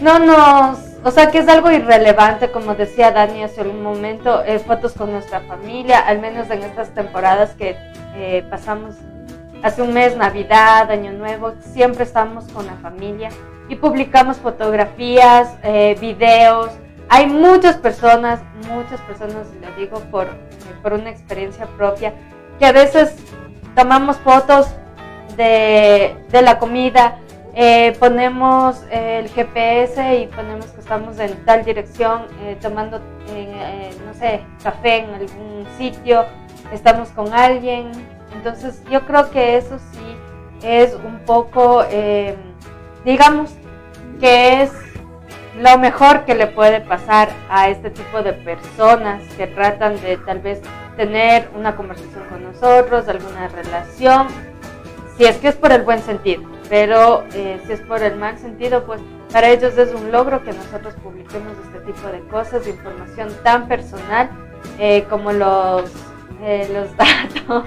no 0.02 0.20
nos, 0.20 0.80
o 1.04 1.12
sea, 1.12 1.30
que 1.32 1.40
es 1.40 1.48
algo 1.48 1.72
irrelevante, 1.72 2.52
como 2.52 2.76
decía 2.76 3.12
Dani 3.12 3.44
hace 3.44 3.62
un 3.62 3.84
momento, 3.84 4.44
eh, 4.44 4.60
fotos 4.60 4.94
con 4.94 5.12
nuestra 5.12 5.42
familia, 5.42 6.00
al 6.00 6.20
menos 6.20 6.50
en 6.50 6.64
estas 6.64 6.90
temporadas 6.94 7.52
que 7.52 7.78
eh, 8.16 8.46
pasamos 8.50 8.96
hace 9.62 9.82
un 9.82 9.94
mes, 9.94 10.18
Navidad, 10.18 10.90
Año 10.92 11.12
Nuevo, 11.14 11.54
siempre 11.74 12.04
estamos 12.04 12.46
con 12.52 12.66
la 12.66 12.76
familia 12.76 13.30
y 13.70 13.76
publicamos 13.76 14.38
fotografías, 14.38 15.56
eh, 15.64 15.96
videos. 16.00 16.72
Hay 17.10 17.28
muchas 17.28 17.78
personas, 17.78 18.42
muchas 18.70 19.00
personas, 19.02 19.48
lo 19.62 19.76
digo 19.80 20.00
por, 20.12 20.28
por 20.82 20.94
una 20.94 21.10
experiencia 21.10 21.66
propia, 21.78 22.14
que 22.60 22.66
a 22.66 22.72
veces 22.72 23.16
tomamos 23.76 24.18
fotos 24.18 24.68
de, 25.38 26.16
de 26.30 26.42
la 26.42 26.60
comida, 26.60 27.20
eh, 27.56 27.96
ponemos 28.00 28.84
el 28.90 29.30
GPS 29.30 30.16
y 30.16 30.28
ponemos 30.28 30.66
que 30.68 30.80
estamos 30.80 31.20
en 31.20 31.46
tal 31.46 31.64
dirección, 31.64 32.26
eh, 32.42 32.58
tomando, 32.60 33.00
no 33.00 34.14
sé, 34.16 34.42
café 34.64 34.98
en 34.98 35.14
algún 35.14 35.68
sitio, 35.78 36.26
estamos 36.72 37.10
con 37.10 37.32
alguien. 37.34 37.92
Entonces 38.36 38.84
yo 38.90 39.06
creo 39.06 39.30
que 39.30 39.58
eso 39.58 39.78
sí 39.92 40.18
es 40.64 40.96
un 40.96 41.20
poco 41.20 41.84
digamos 43.06 43.52
que 44.20 44.64
es 44.64 44.72
lo 45.58 45.78
mejor 45.78 46.26
que 46.26 46.36
le 46.36 46.48
puede 46.48 46.82
pasar 46.82 47.30
a 47.50 47.70
este 47.70 47.90
tipo 47.92 48.24
de 48.24 48.34
personas 48.34 49.22
que 49.38 49.48
tratan 49.48 50.00
de 50.02 50.18
tal 50.18 50.40
vez 50.40 50.62
tener 50.98 51.50
una 51.56 51.76
conversación 51.76 52.24
con 52.30 52.44
nosotros, 52.44 53.08
alguna 53.08 53.48
relación, 53.50 54.28
si 55.18 55.26
es 55.26 55.38
que 55.38 55.50
es 55.50 55.56
por 55.56 55.72
el 55.72 55.84
buen 55.84 56.02
sentido, 56.02 56.44
pero 56.70 57.24
eh, 57.34 57.62
si 57.66 57.74
es 57.74 57.82
por 57.82 58.02
el 58.02 58.16
mal 58.16 58.38
sentido, 58.40 58.84
pues 58.86 59.00
para 59.32 59.50
ellos 59.50 59.78
es 59.78 59.94
un 59.94 60.12
logro 60.12 60.44
que 60.44 60.54
nosotros 60.54 60.96
publiquemos 61.04 61.54
este 61.66 61.80
tipo 61.92 62.08
de 62.08 62.20
cosas, 62.30 62.66
de 62.66 62.72
información 62.72 63.30
tan 63.44 63.68
personal 63.68 64.30
eh, 64.80 65.06
como 65.10 65.32
los, 65.32 65.92
eh, 66.42 66.68
los 66.74 66.96
datos, 67.46 67.64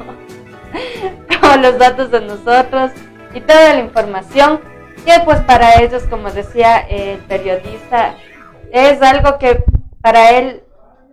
como 1.40 1.56
los 1.56 1.78
datos 1.78 2.10
de 2.10 2.20
nosotros, 2.20 2.90
y 3.34 3.40
toda 3.40 3.74
la 3.74 3.80
información 3.80 4.60
que 5.04 5.20
pues 5.24 5.40
para 5.40 5.80
ellos, 5.80 6.04
como 6.04 6.30
decía 6.30 6.78
el 6.78 7.18
periodista, 7.20 8.14
es 8.72 9.00
algo 9.02 9.38
que 9.38 9.64
para 10.00 10.30
él 10.30 10.62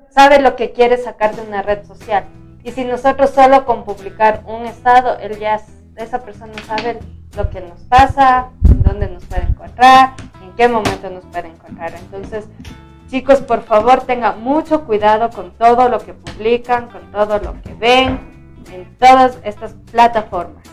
sabe 0.09 0.39
lo 0.39 0.55
que 0.55 0.71
quiere 0.71 0.97
sacar 0.97 1.35
de 1.35 1.41
una 1.41 1.61
red 1.61 1.85
social. 1.85 2.25
Y 2.63 2.71
si 2.71 2.85
nosotros 2.85 3.31
solo 3.31 3.65
con 3.65 3.83
publicar 3.83 4.43
un 4.45 4.65
estado, 4.65 5.17
él 5.19 5.37
ya, 5.39 5.59
esa 5.97 6.19
persona 6.21 6.53
sabe 6.65 6.99
lo 7.35 7.49
que 7.49 7.61
nos 7.61 7.79
pasa, 7.81 8.49
en 8.69 8.83
dónde 8.83 9.09
nos 9.09 9.25
puede 9.25 9.43
encontrar, 9.43 10.13
en 10.41 10.51
qué 10.55 10.67
momento 10.67 11.09
nos 11.09 11.25
puede 11.25 11.49
encontrar. 11.49 11.93
Entonces, 11.95 12.47
chicos, 13.09 13.41
por 13.41 13.63
favor, 13.63 14.01
tengan 14.01 14.41
mucho 14.41 14.85
cuidado 14.85 15.29
con 15.29 15.51
todo 15.51 15.89
lo 15.89 15.99
que 15.99 16.13
publican, 16.13 16.87
con 16.89 17.11
todo 17.11 17.39
lo 17.39 17.61
que 17.61 17.73
ven 17.73 18.33
en 18.71 18.97
todas 18.97 19.37
estas 19.43 19.73
plataformas. 19.91 20.63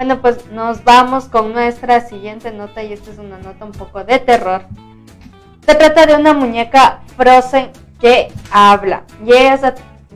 Bueno, 0.00 0.22
pues 0.22 0.50
nos 0.50 0.82
vamos 0.82 1.26
con 1.26 1.52
nuestra 1.52 2.00
siguiente 2.00 2.50
nota 2.52 2.82
y 2.82 2.94
esta 2.94 3.10
es 3.10 3.18
una 3.18 3.36
nota 3.36 3.66
un 3.66 3.72
poco 3.72 4.02
de 4.02 4.18
terror. 4.18 4.62
Se 5.66 5.74
trata 5.74 6.06
de 6.06 6.14
una 6.14 6.32
muñeca 6.32 7.00
Frozen 7.18 7.70
que 8.00 8.32
habla. 8.50 9.02
Y 9.22 9.34
es, 9.34 9.60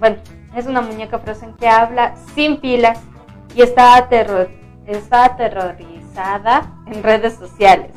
bueno, 0.00 0.16
es 0.56 0.64
una 0.64 0.80
muñeca 0.80 1.18
Frozen 1.18 1.52
que 1.58 1.68
habla 1.68 2.14
sin 2.34 2.62
pilas 2.62 2.98
y 3.54 3.60
está, 3.60 4.08
está 4.86 5.24
aterrorizada 5.26 6.72
en 6.86 7.02
redes 7.02 7.34
sociales. 7.34 7.90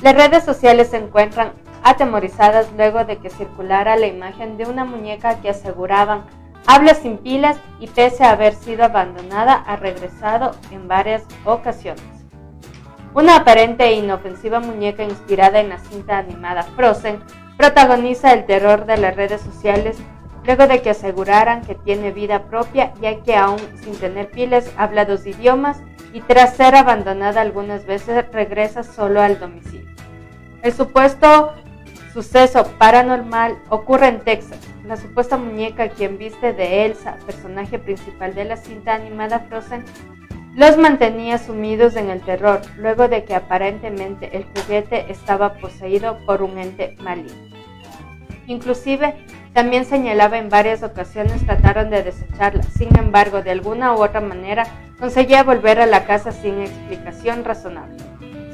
Las 0.00 0.14
redes 0.14 0.42
sociales 0.42 0.88
se 0.88 0.96
encuentran 0.96 1.52
atemorizadas 1.82 2.66
luego 2.78 3.04
de 3.04 3.18
que 3.18 3.28
circulara 3.28 3.96
la 3.96 4.06
imagen 4.06 4.56
de 4.56 4.64
una 4.64 4.86
muñeca 4.86 5.38
que 5.42 5.50
aseguraban 5.50 6.24
habla 6.66 6.94
sin 6.94 7.18
pilas 7.18 7.58
y 7.80 7.86
pese 7.86 8.24
a 8.24 8.32
haber 8.32 8.54
sido 8.54 8.84
abandonada 8.84 9.54
ha 9.54 9.76
regresado 9.76 10.52
en 10.70 10.88
varias 10.88 11.24
ocasiones. 11.44 12.02
Una 13.14 13.36
aparente 13.36 13.84
e 13.84 13.94
inofensiva 13.94 14.60
muñeca 14.60 15.02
inspirada 15.02 15.60
en 15.60 15.70
la 15.70 15.78
cinta 15.78 16.18
animada 16.18 16.62
Frozen 16.62 17.20
protagoniza 17.56 18.32
el 18.32 18.46
terror 18.46 18.86
de 18.86 18.98
las 18.98 19.16
redes 19.16 19.40
sociales 19.40 19.98
luego 20.44 20.66
de 20.66 20.80
que 20.80 20.90
aseguraran 20.90 21.62
que 21.62 21.74
tiene 21.74 22.10
vida 22.10 22.44
propia 22.44 22.92
ya 23.00 23.22
que 23.22 23.36
aún 23.36 23.60
sin 23.82 23.94
tener 23.98 24.30
pilas 24.30 24.70
habla 24.76 25.04
dos 25.04 25.26
idiomas 25.26 25.82
y 26.12 26.20
tras 26.22 26.56
ser 26.56 26.74
abandonada 26.74 27.40
algunas 27.40 27.84
veces 27.84 28.24
regresa 28.32 28.82
solo 28.82 29.20
al 29.20 29.38
domicilio. 29.38 29.88
El 30.62 30.72
supuesto 30.72 31.52
suceso 32.12 32.64
paranormal 32.78 33.58
ocurre 33.68 34.08
en 34.08 34.20
Texas. 34.20 34.58
La 34.88 34.96
supuesta 34.96 35.36
muñeca 35.36 35.90
quien 35.90 36.16
viste 36.16 36.54
de 36.54 36.86
Elsa, 36.86 37.18
personaje 37.26 37.78
principal 37.78 38.34
de 38.34 38.46
la 38.46 38.56
cinta 38.56 38.94
animada 38.94 39.40
Frozen, 39.40 39.84
los 40.56 40.78
mantenía 40.78 41.36
sumidos 41.36 41.94
en 41.94 42.08
el 42.08 42.22
terror, 42.22 42.62
luego 42.78 43.06
de 43.06 43.24
que 43.24 43.34
aparentemente 43.34 44.34
el 44.34 44.46
juguete 44.46 45.12
estaba 45.12 45.52
poseído 45.58 46.16
por 46.24 46.40
un 46.40 46.56
ente 46.56 46.96
maligno. 47.00 47.36
Inclusive, 48.46 49.14
también 49.52 49.84
señalaba 49.84 50.38
en 50.38 50.48
varias 50.48 50.82
ocasiones 50.82 51.44
trataron 51.44 51.90
de 51.90 52.02
desecharla, 52.02 52.62
sin 52.62 52.88
embargo, 52.96 53.42
de 53.42 53.50
alguna 53.50 53.92
u 53.92 54.02
otra 54.02 54.22
manera 54.22 54.64
conseguía 54.98 55.42
volver 55.42 55.80
a 55.80 55.86
la 55.86 56.06
casa 56.06 56.32
sin 56.32 56.62
explicación 56.62 57.44
razonable. 57.44 57.98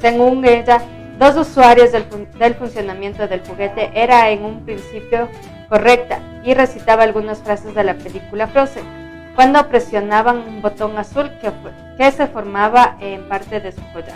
Según 0.01 0.43
ella, 0.43 0.81
dos 1.17 1.37
usuarios 1.37 1.93
del, 1.93 2.03
del 2.37 2.55
funcionamiento 2.55 3.25
del 3.29 3.39
juguete 3.39 3.89
era 3.93 4.29
en 4.31 4.43
un 4.43 4.65
principio 4.65 5.29
correcta 5.69 6.19
y 6.43 6.53
recitaba 6.53 7.03
algunas 7.03 7.39
frases 7.39 7.73
de 7.75 7.83
la 7.83 7.95
película 7.95 8.47
Frozen 8.47 9.05
cuando 9.35 9.67
presionaban 9.67 10.37
un 10.37 10.61
botón 10.61 10.97
azul 10.97 11.29
que, 11.41 12.11
se 12.11 12.27
formaba 12.27 12.95
en 12.99 13.27
parte 13.27 13.59
de 13.59 13.71
su 13.71 13.81
collar. 13.93 14.15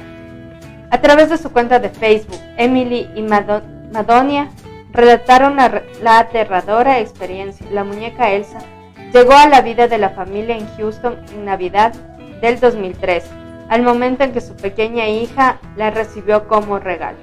A 0.91 1.01
través 1.01 1.29
de 1.29 1.37
su 1.37 1.51
cuenta 1.51 1.79
de 1.79 1.89
Facebook, 1.89 2.39
Emily 2.57 3.09
y 3.15 3.21
Madonia 3.21 4.49
relataron 4.91 5.55
la, 5.57 6.19
aterradora 6.19 6.99
experiencia. 6.99 7.65
La 7.71 7.83
muñeca 7.83 8.31
Elsa 8.31 8.59
llegó 9.13 9.33
a 9.33 9.47
la 9.47 9.61
vida 9.61 9.87
de 9.87 9.97
la 9.97 10.09
familia 10.09 10.57
en 10.57 10.67
Houston 10.77 11.17
en 11.33 11.45
Navidad 11.45 11.93
del 12.41 12.59
2003, 12.59 13.25
al 13.69 13.83
momento 13.83 14.23
en 14.23 14.31
que 14.31 14.41
su 14.41 14.55
pequeña 14.55 15.07
hija 15.07 15.59
la 15.75 15.91
recibió 15.91 16.47
como 16.47 16.79
regalo. 16.79 17.17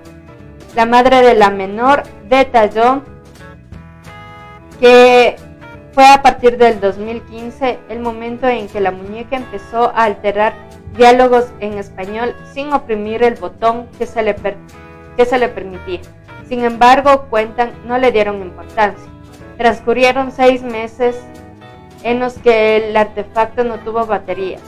La 0.75 0.85
madre 0.85 1.23
de 1.23 1.35
la 1.35 1.51
menor 1.51 2.03
detalló 2.29 3.03
que 4.81 5.37
fue 5.93 6.07
a 6.07 6.23
partir 6.23 6.59
del 6.59 6.81
2015 6.81 7.79
el 7.89 8.01
momento 8.01 8.47
en 8.47 8.69
que 8.69 8.81
la 8.81 8.91
muñeca 8.91 9.37
empezó 9.37 9.91
a 9.95 10.05
alterar 10.05 10.55
diálogos 10.97 11.47
en 11.61 11.79
español 11.79 12.35
sin 12.53 12.73
oprimir 12.73 13.23
el 13.23 13.35
botón 13.35 13.89
que 13.99 14.07
se 14.07 14.23
le, 14.23 14.37
que 15.17 15.25
se 15.25 15.39
le 15.39 15.49
permitía. 15.49 16.01
Sin 16.49 16.65
embargo, 16.65 17.27
cuentan, 17.29 17.73
no 17.87 17.99
le 17.99 18.12
dieron 18.12 18.41
importancia. 18.41 19.11
Transcurrieron 19.57 20.31
seis 20.33 20.62
meses 20.62 21.17
en 22.03 22.21
los 22.21 22.35
que 22.35 22.77
el 22.77 22.97
artefacto 22.97 23.65
no 23.65 23.79
tuvo 23.81 24.07
baterías. 24.07 24.62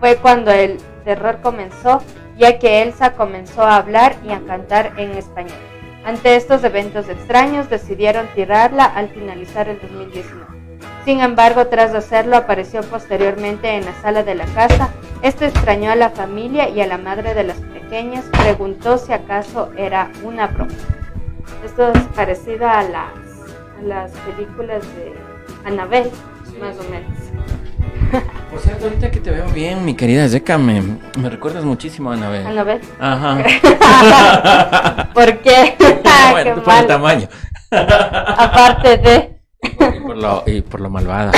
Fue 0.00 0.16
cuando 0.16 0.50
el 0.50 0.78
terror 1.04 1.40
comenzó, 1.42 2.02
ya 2.36 2.58
que 2.58 2.82
Elsa 2.82 3.12
comenzó 3.12 3.62
a 3.62 3.76
hablar 3.76 4.16
y 4.26 4.32
a 4.32 4.40
cantar 4.40 4.94
en 4.96 5.12
español. 5.12 5.71
Ante 6.04 6.34
estos 6.34 6.64
eventos 6.64 7.08
extraños 7.08 7.70
decidieron 7.70 8.26
tirarla 8.34 8.84
al 8.84 9.08
finalizar 9.08 9.68
el 9.68 9.80
2019. 9.80 10.46
Sin 11.04 11.20
embargo, 11.20 11.66
tras 11.68 11.94
hacerlo, 11.94 12.36
apareció 12.36 12.82
posteriormente 12.82 13.76
en 13.76 13.84
la 13.84 13.92
sala 14.02 14.24
de 14.24 14.34
la 14.34 14.46
casa. 14.46 14.90
Este 15.22 15.46
extrañó 15.46 15.92
a 15.92 15.96
la 15.96 16.10
familia 16.10 16.68
y 16.68 16.80
a 16.80 16.86
la 16.86 16.98
madre 16.98 17.34
de 17.34 17.44
las 17.44 17.56
pequeñas 17.58 18.24
preguntó 18.42 18.98
si 18.98 19.12
acaso 19.12 19.70
era 19.76 20.10
una 20.24 20.48
broma. 20.48 20.72
Esto 21.64 21.92
es 21.92 22.02
parecido 22.16 22.68
a 22.68 22.82
las, 22.82 23.12
a 23.78 23.82
las 23.82 24.10
películas 24.12 24.82
de 24.96 25.12
Annabelle, 25.64 26.10
más 26.60 26.76
o 26.78 26.90
menos. 26.90 27.12
Por 28.50 28.60
cierto, 28.60 28.84
ahorita 28.84 29.10
que 29.10 29.20
te 29.20 29.30
veo 29.30 29.46
bien, 29.48 29.84
mi 29.84 29.94
querida 29.94 30.28
Zeca, 30.28 30.58
me, 30.58 30.82
me 31.18 31.30
recuerdas 31.30 31.64
muchísimo 31.64 32.10
a 32.10 32.14
Annabelle. 32.14 32.46
Annabelle. 32.46 32.84
Ajá. 33.00 33.42
¿Por 35.14 35.38
qué? 35.38 35.74
bueno, 36.30 36.62
por 36.62 36.74
el 36.74 36.86
tamaño. 36.86 37.28
Aparte 37.70 38.98
de... 38.98 39.38
Y 39.62 40.00
por, 40.00 40.16
lo, 40.16 40.42
y 40.46 40.60
por 40.60 40.80
lo 40.80 40.90
malvada. 40.90 41.32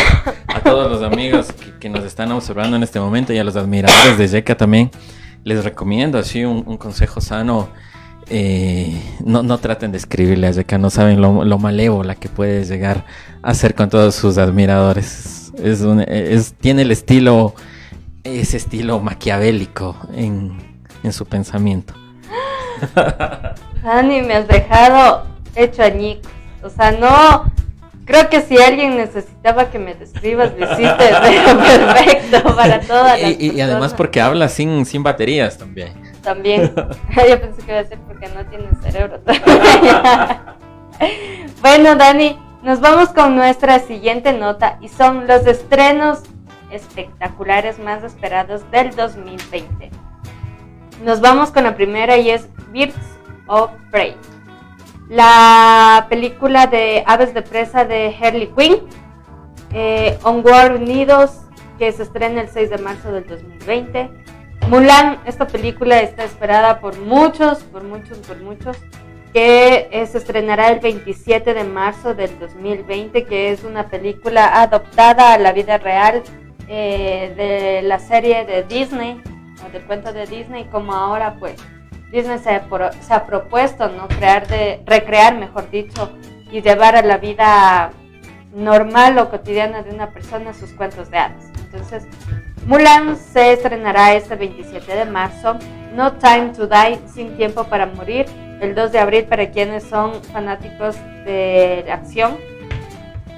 A 0.49 0.61
todos 0.61 0.91
los 0.91 1.03
amigos 1.03 1.53
que, 1.79 1.89
nos 1.89 2.05
están 2.05 2.33
observando 2.33 2.77
en 2.77 2.83
este 2.83 2.99
momento 2.99 3.33
y 3.33 3.39
a 3.39 3.45
los 3.45 3.55
admiradores 3.55 4.19
de 4.19 4.27
Zeca 4.27 4.57
también, 4.57 4.91
les 5.45 5.63
recomiendo 5.63 6.19
así 6.19 6.45
un, 6.45 6.77
consejo 6.79 7.21
sano. 7.21 7.69
Eh, 8.31 8.99
no, 9.23 9.43
no 9.43 9.59
traten 9.59 9.93
de 9.93 9.99
escribirle 9.99 10.47
a 10.47 10.53
Zeca, 10.53 10.79
no 10.79 10.89
saben 10.91 11.21
lo, 11.21 11.45
lo 11.45 11.59
malévola 11.59 12.15
que 12.15 12.31
puede 12.31 12.65
llegar 12.65 13.05
a 13.43 13.53
ser 13.55 13.75
con 13.75 13.91
todos 13.91 14.15
sus 14.15 14.39
admiradores. 14.39 15.44
Es, 15.63 15.81
un, 15.83 16.01
es 16.01 16.55
tiene 16.55 16.83
el 16.83 16.91
estilo, 16.91 17.55
ese 18.23 18.57
estilo 18.57 19.01
maquiavélico 19.01 19.97
en, 20.15 20.57
en 21.03 21.13
su 21.13 21.27
pensamiento. 21.27 21.95
Dani, 23.83 24.23
me 24.23 24.35
has 24.35 24.49
dejado 24.49 25.27
hecho 25.55 25.83
añicos. 25.83 26.31
O 26.63 26.71
sea, 26.71 26.93
no, 26.93 27.53
Creo 28.05 28.29
que 28.29 28.43
si 28.43 28.59
alguien 28.59 28.97
necesitaba 28.99 29.71
que 29.71 29.79
me 29.79 29.95
describas, 29.95 30.53
lo 30.59 30.67
hiciste 30.67 30.95
perfecto 31.23 32.55
para 32.55 32.81
todas 32.81 33.21
las 33.21 33.41
y, 33.41 33.53
y, 33.53 33.61
además 33.63 33.95
porque 33.95 34.21
habla 34.21 34.49
sin, 34.49 34.85
sin 34.85 35.03
baterías 35.03 35.57
también. 35.57 35.95
También. 36.23 36.75
Yo 36.75 37.41
pensé 37.41 37.63
que 37.65 37.73
iba 37.73 37.81
a 37.81 37.85
ser 37.85 37.99
porque 38.01 38.29
no 38.29 38.45
tiene 38.47 38.69
cerebro 38.83 39.21
bueno, 41.61 41.97
Dani, 41.97 42.39
nos 42.65 42.81
vamos 42.81 43.11
con 43.11 43.37
nuestra 43.37 43.79
siguiente 43.79 44.33
nota 44.33 44.79
y 44.81 44.89
son 44.89 45.29
los 45.29 45.47
estrenos 45.47 46.23
espectaculares 46.71 47.79
más 47.79 48.03
esperados 48.03 48.69
del 48.73 48.95
2020. 48.97 49.91
Nos 51.05 51.21
vamos 51.21 51.51
con 51.51 51.65
la 51.65 51.77
primera 51.77 52.17
y 52.17 52.31
es 52.31 52.49
Birds 52.73 52.97
of 53.47 53.71
Prey 53.93 54.17
la 55.09 56.07
película 56.09 56.67
de 56.67 57.05
Aves 57.07 57.35
de 57.35 57.43
Presa 57.43 57.85
de 57.85 58.15
Harley 58.21 58.53
Quinn, 58.57 58.77
eh, 59.73 60.19
Onward 60.23 60.77
Unidos, 60.77 61.43
que 61.79 61.93
se 61.93 62.05
estrena 62.05 62.43
el 62.43 62.49
6 62.49 62.71
de 62.71 62.79
marzo 62.79 63.13
del 63.13 63.27
2020. 63.27 64.11
Mulan, 64.69 65.21
esta 65.27 65.47
película 65.47 66.01
está 66.01 66.25
esperada 66.25 66.81
por 66.81 66.99
muchos, 66.99 67.59
por 67.65 67.85
muchos, 67.85 68.19
por 68.19 68.41
muchos, 68.41 68.79
que 69.35 70.07
se 70.07 70.19
estrenará 70.19 70.69
el 70.69 70.79
27 70.79 71.55
de 71.55 71.65
marzo 71.65 72.15
del 72.15 72.39
2020, 72.39 73.25
que 73.25 73.51
es 73.51 73.65
una 73.65 73.89
película 73.89 74.63
adoptada 74.63 75.35
a 75.35 75.39
la 75.39 75.53
vida 75.53 75.77
real 75.77 76.23
eh, 76.69 77.35
de 77.37 77.83
la 77.83 77.99
serie 77.99 78.45
de 78.45 78.63
Disney, 78.63 79.21
o 79.67 79.73
del 79.73 79.83
cuento 79.87 80.13
de 80.13 80.27
Disney, 80.27 80.67
como 80.71 80.95
ahora 80.95 81.35
pues 81.41 81.57
Disney 82.13 82.39
se, 82.39 82.55
ha 82.55 83.27
propuesto 83.27 83.89
¿no? 83.89 84.07
Crear 84.07 84.47
recrear, 84.87 85.35
mejor 85.35 85.69
dicho, 85.69 86.13
y 86.53 86.63
llevar 86.63 86.95
a 86.95 87.03
la 87.03 87.19
vida 87.19 87.91
normal 88.55 89.19
o 89.19 89.31
cotidiana 89.31 89.83
de 89.83 89.91
una 89.91 90.13
persona 90.13 90.55
sus 90.55 90.71
cuentos 90.75 91.11
de 91.11 91.19
hadas. 91.19 91.51
Entonces, 91.57 92.07
Mulan 92.67 93.17
se 93.17 93.55
estrenará 93.55 94.15
este 94.15 94.37
27 94.37 94.95
de 94.95 95.05
marzo. 95.07 95.57
No 95.93 96.13
Time 96.13 96.53
to 96.57 96.69
Die, 96.69 97.01
Sin 97.13 97.37
Tiempo 97.37 97.65
para 97.65 97.87
Morir, 97.87 98.27
el 98.65 98.75
2 98.75 98.93
de 98.93 98.99
abril 98.99 99.25
para 99.25 99.51
quienes 99.51 99.85
son 99.85 100.23
fanáticos 100.25 100.97
de 101.25 101.85
la 101.87 101.95
acción. 101.95 102.37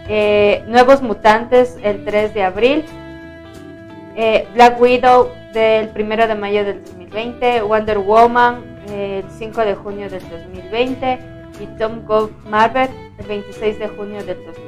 Eh, 0.08 0.62
Nuevos 0.68 1.02
Mutantes, 1.02 1.76
el 1.82 2.04
3 2.04 2.32
de 2.32 2.42
abril. 2.42 2.84
Eh, 4.16 4.46
Black 4.54 4.80
Widow, 4.80 5.30
del 5.52 5.90
1 5.94 6.26
de 6.28 6.34
mayo 6.34 6.64
del 6.64 6.84
2020. 6.84 7.62
Wonder 7.62 7.98
Woman, 7.98 8.64
el 8.90 9.24
5 9.28 9.60
de 9.62 9.74
junio 9.74 10.08
del 10.08 10.22
2020. 10.28 11.18
Y 11.60 11.66
Tom 11.78 12.04
Gold 12.06 12.32
Marvel, 12.48 12.88
el 13.18 13.26
26 13.26 13.78
de 13.78 13.88
junio 13.88 14.24
del 14.24 14.36
2020. 14.44 14.66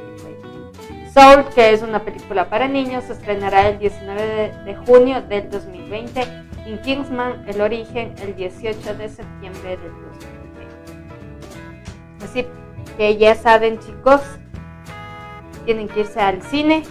Soul, 1.13 1.45
que 1.55 1.71
es 1.71 1.81
una 1.81 2.03
película 2.03 2.49
para 2.49 2.67
niños, 2.67 3.05
se 3.05 3.13
estrenará 3.13 3.67
el 3.69 3.79
19 3.79 4.51
de, 4.65 4.75
junio 4.75 5.21
del 5.21 5.49
2020. 5.49 6.21
Y 6.65 6.77
Kingsman, 6.77 7.45
El 7.47 7.61
Origen, 7.61 8.13
el 8.21 8.35
18 8.35 8.95
de 8.95 9.09
septiembre 9.09 9.69
del 9.69 9.79
2020. 9.79 10.08
Así 12.23 12.45
que 12.97 13.17
ya 13.17 13.35
saben, 13.35 13.79
chicos, 13.79 14.21
tienen 15.65 15.87
que 15.87 16.01
irse 16.01 16.19
al 16.19 16.41
cine, 16.41 16.83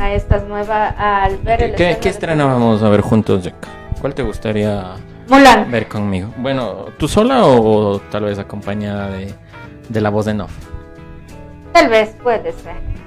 a 0.00 0.12
estas 0.12 0.44
nuevas, 0.44 0.94
al 0.96 1.38
ver 1.38 1.62
el 1.62 1.74
¿Qué, 1.74 1.98
¿qué 2.00 2.08
estreno 2.08 2.46
vamos 2.46 2.82
a 2.82 2.88
ver 2.88 3.00
juntos, 3.00 3.42
Jack? 3.42 3.54
¿Cuál 4.00 4.14
te 4.14 4.22
gustaría 4.22 4.94
ver 5.68 5.88
conmigo? 5.88 6.32
Bueno, 6.38 6.86
¿tú 6.98 7.08
sola 7.08 7.44
o, 7.44 8.00
tal 8.10 8.24
vez 8.24 8.38
acompañada 8.38 9.10
de, 9.10 9.34
de 9.88 10.00
la 10.00 10.10
voz 10.10 10.26
de 10.26 10.34
No? 10.34 10.46
Tal 11.72 11.88
vez, 11.88 12.16
puede 12.22 12.52
ser 12.52 13.01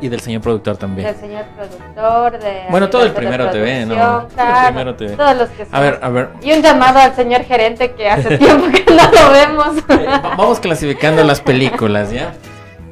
y 0.00 0.08
del 0.08 0.20
señor 0.20 0.42
productor 0.42 0.76
también. 0.76 1.06
Del 1.06 1.16
señor 1.16 1.44
productor, 1.56 2.40
de... 2.40 2.62
Bueno, 2.70 2.90
todo 2.90 3.04
el 3.04 3.12
primero 3.12 3.50
TV, 3.50 3.86
¿no? 3.86 4.26
Claro, 4.34 4.94
Todos 4.96 5.36
los 5.36 5.48
que 5.50 5.64
son. 5.64 5.74
A 5.74 5.80
ver, 5.80 5.98
a 6.02 6.08
ver. 6.08 6.28
Y 6.42 6.52
un 6.52 6.62
llamado 6.62 6.98
al 6.98 7.14
señor 7.14 7.42
gerente 7.44 7.92
que 7.92 8.08
hace 8.08 8.36
tiempo 8.38 8.66
que 8.68 8.84
no 8.92 9.10
lo 9.10 9.30
vemos. 9.30 9.76
Eh, 9.88 10.06
vamos 10.36 10.58
clasificando 10.58 11.22
las 11.22 11.40
películas, 11.40 12.10
¿ya? 12.10 12.34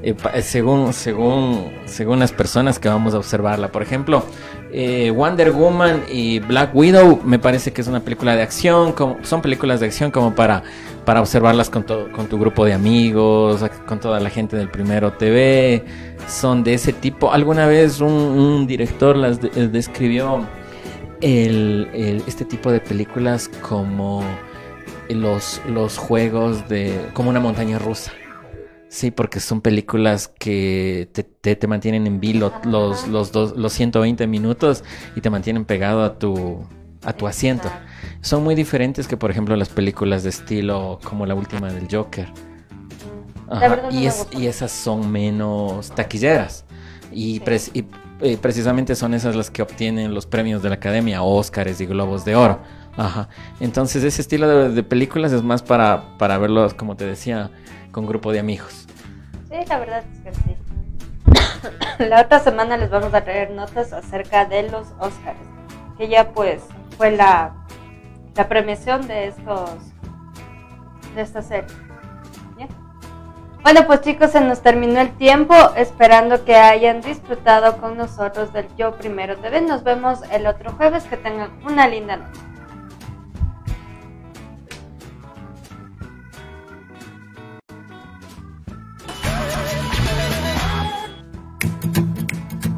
Eh, 0.03 0.15
eh, 0.35 0.43
según, 0.43 0.93
según, 0.93 1.73
según 1.87 2.21
las 2.21 2.31
personas 2.31 2.79
que 2.79 2.89
vamos 2.89 3.15
a 3.15 3.19
observarla. 3.19 3.69
Por 3.69 3.83
ejemplo, 3.83 4.25
Wonder 5.15 5.53
Woman 5.53 6.05
y 6.13 6.41
Black 6.41 6.75
Widow 6.75 7.21
me 7.25 7.39
parece 7.39 7.73
que 7.73 7.81
es 7.81 7.89
una 7.89 8.01
película 8.01 8.37
de 8.37 8.43
acción, 8.43 8.95
son 9.23 9.43
películas 9.43 9.81
de 9.81 9.87
acción 9.87 10.11
como 10.11 10.35
para 10.35 10.63
para 11.09 11.23
observarlas 11.23 11.71
con, 11.71 11.85
con 11.85 12.27
tu 12.27 12.39
grupo 12.39 12.67
de 12.67 12.75
amigos, 12.75 13.65
con 13.87 13.99
toda 13.99 14.21
la 14.21 14.29
gente 14.29 14.59
del 14.59 14.69
Primero 14.69 15.15
TV. 15.15 15.83
Son 16.29 16.63
de 16.63 16.75
ese 16.75 16.93
tipo. 16.93 17.33
Alguna 17.33 17.67
vez 17.67 18.03
un, 18.03 18.67
director 18.67 19.17
las 19.17 19.41
eh, 19.43 19.69
describió 19.73 20.47
este 21.23 22.45
tipo 22.45 22.71
de 22.71 22.81
películas 22.81 23.49
como 23.63 24.23
los, 25.09 25.63
los 25.67 25.97
juegos 25.97 26.69
de... 26.69 27.09
como 27.15 27.31
una 27.31 27.41
montaña 27.41 27.79
rusa. 27.79 28.13
Sí, 28.89 29.11
porque 29.11 29.39
son 29.41 29.61
películas 29.61 30.29
que 30.29 31.11
te, 31.13 31.23
te, 31.23 31.67
mantienen 31.67 32.07
en 32.07 32.21
vilo 32.21 32.53
los, 32.65 33.07
los, 33.07 33.35
los, 33.35 33.57
los 33.57 33.73
120 33.73 34.27
minutos 34.27 34.83
y 35.15 35.21
te 35.21 35.29
mantienen 35.29 35.67
pegado 35.67 36.03
a 36.03 36.19
tu, 36.19 36.65
a 37.05 37.13
tu 37.13 37.27
asiento. 37.27 37.71
Son 38.23 38.43
muy 38.43 38.55
diferentes 38.55 39.07
que, 39.07 39.17
por 39.17 39.31
ejemplo, 39.31 39.55
las 39.57 39.69
películas 39.69 40.23
de 40.23 40.31
estilo 40.31 40.99
como 41.05 41.27
la 41.27 41.35
última 41.35 41.71
del 41.71 41.87
Joker. 41.91 42.29
y, 43.91 44.09
y, 44.39 44.47
esas 44.47 44.73
son 44.73 45.11
menos 45.13 45.91
taquilleras. 45.91 46.65
Y, 47.13 47.41
eh, 48.21 48.37
precisamente 48.37 48.95
son 48.95 49.15
esas 49.15 49.37
las 49.37 49.51
que 49.51 49.63
obtienen 49.63 50.15
los 50.15 50.27
premios 50.27 50.63
de 50.63 50.69
la 50.69 50.77
academia, 50.77 51.23
Óscares 51.23 51.81
y 51.81 51.87
Globos 51.87 52.25
de 52.25 52.35
Oro. 52.35 52.59
Ajá. 52.97 53.29
Entonces 53.61 54.03
ese 54.03 54.21
estilo 54.23 54.71
de, 54.71 54.83
películas 54.83 55.33
es 55.33 55.43
más 55.43 55.63
para, 55.63 56.19
para 56.19 56.37
verlos, 56.39 56.75
como 56.75 56.97
te 56.97 57.07
decía, 57.07 57.51
con 57.93 58.07
grupo 58.07 58.33
de 58.33 58.41
amigos. 58.41 58.87
Sí, 59.49 59.57
la 59.69 59.79
verdad 59.79 60.03
es 60.13 60.21
que 60.21 60.33
sí. 60.35 60.57
la 62.09 62.23
otra 62.23 62.41
semana 62.41 62.77
les 62.77 62.91
vamos 62.91 63.15
a 63.15 63.23
traer 63.23 63.53
notas 63.53 63.93
acerca 63.93 64.47
de 64.47 64.65
los 64.65 64.89
Óscares, 64.99 65.47
que 65.97 66.09
ya 66.09 66.33
pues 66.33 66.63
fue 66.97 67.13
la, 67.13 67.55
la 68.35 68.49
premiación 68.49 69.07
de 69.07 69.29
estos 69.29 69.71
de 71.15 71.23
esta 71.23 71.43
serie. 71.43 71.88
Bueno, 73.71 73.87
pues 73.87 74.01
chicos, 74.01 74.31
se 74.31 74.41
nos 74.41 74.63
terminó 74.63 74.99
el 74.99 75.15
tiempo, 75.19 75.55
esperando 75.77 76.43
que 76.47 76.57
hayan 76.57 77.03
disfrutado 77.03 77.77
con 77.77 77.99
nosotros 77.99 78.51
del 78.55 78.67
Yo 78.79 78.97
Primero 78.97 79.37
TV. 79.37 79.61
Nos 79.61 79.85
vemos 79.85 80.21
el 80.33 80.47
otro 80.47 80.73
jueves, 80.73 81.05
que 81.05 81.19
tengan 81.19 81.51
una 81.67 81.87
linda 81.87 82.17
noche. 82.17 82.41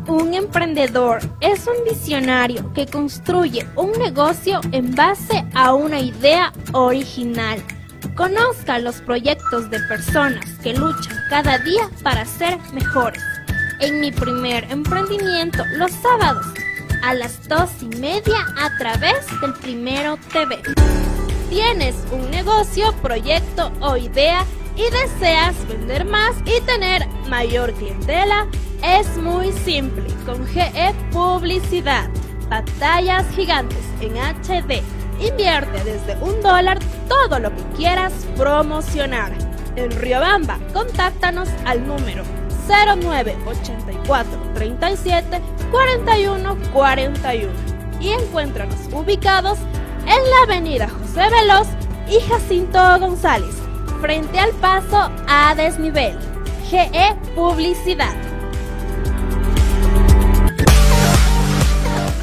Un 0.09 0.35
emprendedor 0.35 1.21
es 1.41 1.69
un 1.69 1.85
visionario 1.85 2.73
que 2.75 2.87
construye 2.87 3.65
un 3.77 3.93
negocio 3.93 4.61
en 4.73 4.93
base 4.97 5.45
a 5.55 5.73
una 5.73 6.01
idea 6.01 6.53
original. 6.73 7.63
Conozca 8.15 8.79
los 8.79 9.01
proyectos 9.01 9.71
de 9.71 9.81
personas 9.81 10.45
que 10.63 10.75
luchan 10.75 11.17
cada 11.29 11.59
día 11.59 11.89
para 12.03 12.25
ser 12.25 12.59
mejores. 12.73 13.23
En 13.81 14.01
mi 14.01 14.13
primer 14.13 14.65
emprendimiento, 14.71 15.65
los 15.77 15.91
sábados, 15.93 16.47
a 17.03 17.15
las 17.15 17.49
dos 17.49 17.71
y 17.81 17.87
media 17.97 18.47
a 18.59 18.77
través 18.77 19.27
del 19.41 19.55
Primero 19.55 20.19
TV. 20.33 20.61
Tienes 21.49 21.97
un 22.13 22.31
negocio, 22.31 22.93
proyecto 23.03 23.73
o 23.81 23.97
idea 23.97 24.45
y 24.77 24.91
deseas 24.91 25.57
vender 25.69 26.05
más 26.05 26.37
y 26.45 26.61
tener 26.63 27.07
mayor 27.29 27.73
clientela, 27.75 28.47
es 28.83 29.17
muy 29.17 29.53
simple. 29.53 30.05
Con 30.25 30.47
GE 30.47 30.95
Publicidad, 31.11 32.09
batallas 32.49 33.27
gigantes 33.35 33.85
en 34.01 34.17
HD. 34.17 34.83
Invierte 35.21 35.85
desde 35.85 36.17
un 36.23 36.41
dólar 36.41 36.79
todo 37.11 37.41
lo 37.41 37.55
que 37.55 37.63
quieras 37.77 38.13
promocionar. 38.37 39.33
En 39.77 39.91
Riobamba, 39.91 40.59
contáctanos 40.73 41.49
al 41.67 41.87
número 41.87 42.23
0984 42.69 44.31
37 44.55 45.41
41 45.71 46.57
41 46.73 47.53
y 48.01 48.11
encuéntranos 48.11 48.79
ubicados 48.93 49.59
en 50.03 50.31
la 50.31 50.55
avenida 50.55 50.89
José 50.89 51.29
Veloz 51.31 51.69
y 52.09 52.21
Jacinto 52.29 52.79
González 52.99 53.57
frente 54.01 54.39
al 54.39 54.53
paso 54.53 55.11
a 55.29 55.55
desnivel. 55.55 56.17
GE 56.71 57.17
Publicidad. 57.35 58.30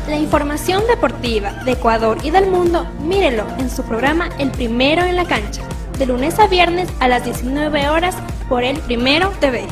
La 0.08 0.18
información 0.18 0.84
deportiva 0.88 1.52
de 1.66 1.74
Ecuador 1.74 2.18
y 2.24 2.32
del 2.32 2.50
mundo, 2.50 2.86
mírelo 3.02 3.46
en 3.58 3.70
su 3.70 3.84
programa 3.84 4.30
El 4.40 4.52
Primero 4.52 5.04
en 5.04 5.16
la 5.16 5.26
Cancha, 5.26 5.62
de 5.98 6.06
lunes 6.06 6.40
a 6.40 6.48
viernes 6.48 6.90
a 7.00 7.08
las 7.08 7.24
19 7.26 7.90
horas 7.90 8.16
por 8.48 8.64
El 8.64 8.80
Primero 8.80 9.32
TV. 9.40 9.68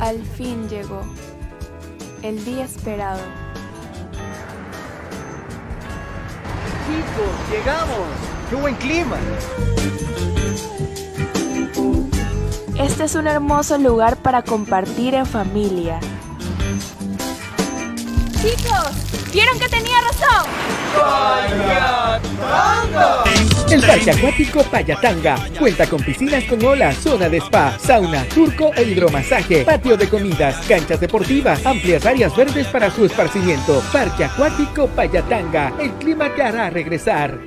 Al 0.00 0.22
fin 0.36 0.68
llegó 0.68 1.02
el 2.22 2.44
día 2.44 2.64
esperado 2.64 3.20
chicos, 6.86 7.50
llegamos. 7.50 7.98
¡Qué 8.48 8.56
buen 8.56 8.74
clima! 8.76 9.16
Este 12.78 13.04
es 13.04 13.14
un 13.14 13.26
hermoso 13.26 13.78
lugar 13.78 14.16
para 14.16 14.42
compartir 14.42 15.14
en 15.14 15.26
familia. 15.26 15.98
Chicos, 18.46 19.32
¿vieron 19.32 19.58
que 19.58 19.68
tenía 19.68 20.00
razón? 20.02 20.46
¡Payatanga! 20.94 22.20
El 23.68 23.80
Parque 23.80 24.12
Acuático 24.12 24.62
Payatanga 24.62 25.36
cuenta 25.58 25.84
con 25.88 26.00
piscinas 26.00 26.44
con 26.44 26.64
olas, 26.64 26.96
zona 26.96 27.28
de 27.28 27.38
spa, 27.38 27.76
sauna, 27.76 28.24
turco 28.32 28.70
e 28.76 28.84
hidromasaje, 28.84 29.64
patio 29.64 29.96
de 29.96 30.08
comidas, 30.08 30.64
canchas 30.68 31.00
deportivas, 31.00 31.66
amplias 31.66 32.06
áreas 32.06 32.36
verdes 32.36 32.68
para 32.68 32.88
su 32.88 33.06
esparcimiento. 33.06 33.82
Parque 33.92 34.26
Acuático 34.26 34.86
Payatanga, 34.86 35.72
el 35.80 35.90
clima 35.94 36.32
te 36.32 36.42
hará 36.44 36.70
regresar. 36.70 37.40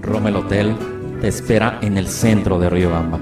Rommel 0.00 0.34
Hotel 0.34 0.76
te 1.20 1.28
espera 1.28 1.78
en 1.80 1.96
el 1.96 2.08
centro 2.08 2.58
de 2.58 2.70
Riobamba. 2.70 3.20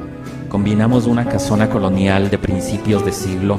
Combinamos 0.49 1.07
una 1.07 1.29
casona 1.29 1.69
colonial 1.69 2.31
de 2.31 2.39
principios 2.39 3.05
de 3.05 3.13
siglo 3.13 3.59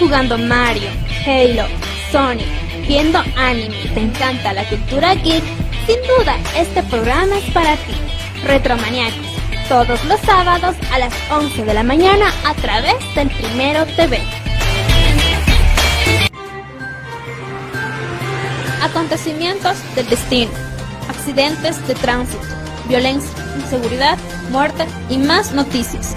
jugando 0.00 0.38
Mario, 0.38 0.88
Halo, 1.26 1.66
Sonic, 2.10 2.48
viendo 2.88 3.18
anime 3.36 3.76
y 3.84 3.88
te 3.88 4.00
encanta 4.00 4.54
la 4.54 4.64
cultura 4.64 5.14
geek, 5.14 5.44
sin 5.86 5.98
duda 6.16 6.36
este 6.56 6.82
programa 6.84 7.36
es 7.36 7.52
para 7.52 7.76
ti. 7.76 7.92
Retromaniacos, 8.44 9.26
todos 9.68 10.02
los 10.06 10.18
sábados 10.20 10.74
a 10.90 10.98
las 10.98 11.12
11 11.30 11.64
de 11.64 11.74
la 11.74 11.82
mañana 11.82 12.32
a 12.46 12.54
través 12.54 12.94
del 13.14 13.28
Primero 13.28 13.84
TV. 13.94 14.18
Acontecimientos 18.82 19.76
del 19.94 20.08
destino, 20.08 20.50
accidentes 21.10 21.86
de 21.86 21.94
tránsito, 21.94 22.42
violencia, 22.88 23.30
inseguridad, 23.56 24.16
muerte 24.50 24.86
y 25.10 25.18
más 25.18 25.52
noticias 25.52 26.16